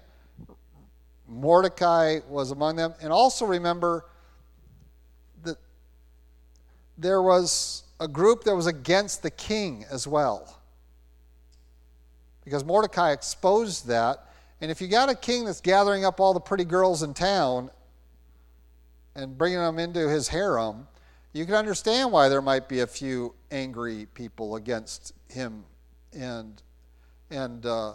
[1.28, 2.94] Mordecai was among them.
[3.00, 4.04] And also remember
[5.44, 5.56] that
[6.98, 10.60] there was a group that was against the king as well.
[12.44, 14.26] Because Mordecai exposed that.
[14.60, 17.70] And if you got a king that's gathering up all the pretty girls in town
[19.14, 20.86] and bringing them into his harem,
[21.36, 25.64] you can understand why there might be a few angry people against him
[26.12, 26.62] and
[27.30, 27.92] and uh,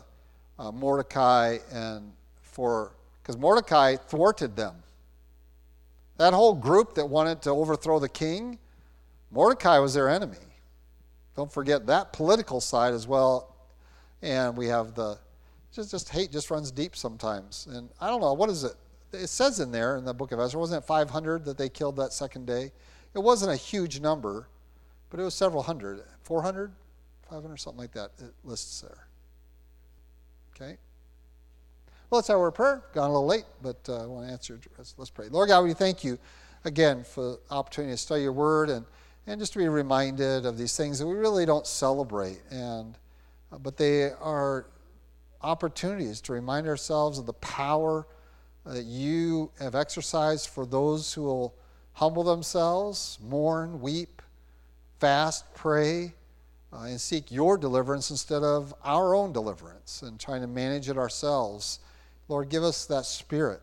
[0.59, 2.11] uh, Mordecai and
[2.43, 4.75] for because Mordecai thwarted them.
[6.17, 8.59] That whole group that wanted to overthrow the king,
[9.31, 10.37] Mordecai was their enemy.
[11.35, 13.55] Don't forget that political side as well.
[14.21, 15.17] And we have the
[15.73, 17.67] just, just hate just runs deep sometimes.
[17.71, 18.73] And I don't know, what is it?
[19.13, 21.95] It says in there in the book of Ezra, wasn't it 500 that they killed
[21.95, 22.71] that second day?
[23.14, 24.47] It wasn't a huge number,
[25.09, 26.01] but it was several hundred.
[26.24, 26.72] 400?
[27.30, 28.12] 500, something like that.
[28.20, 29.07] It lists there.
[30.55, 30.78] Okay?
[32.09, 32.84] Well, have our prayer.
[32.93, 34.59] Gone a little late, but uh, I want to answer.
[34.97, 35.30] Let's pray.
[35.30, 36.20] Lord God, we thank you
[36.66, 38.86] again for the opportunity to study your word and
[39.28, 42.97] and just to be reminded of these things that we really don't celebrate and
[43.51, 44.66] uh, but they are
[45.41, 48.05] opportunities to remind ourselves of the power
[48.66, 51.55] that you have exercised for those who will
[52.02, 54.22] humble themselves mourn weep
[54.99, 56.14] fast pray
[56.74, 60.97] uh, and seek your deliverance instead of our own deliverance and trying to manage it
[60.97, 61.80] ourselves
[62.28, 63.62] lord give us that spirit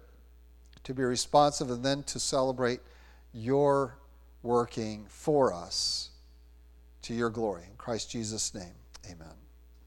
[0.85, 2.81] to be responsive and then to celebrate
[3.35, 3.99] your
[4.43, 6.11] working for us
[7.03, 7.65] to your glory.
[7.69, 8.75] In Christ Jesus' name,
[9.05, 9.48] amen.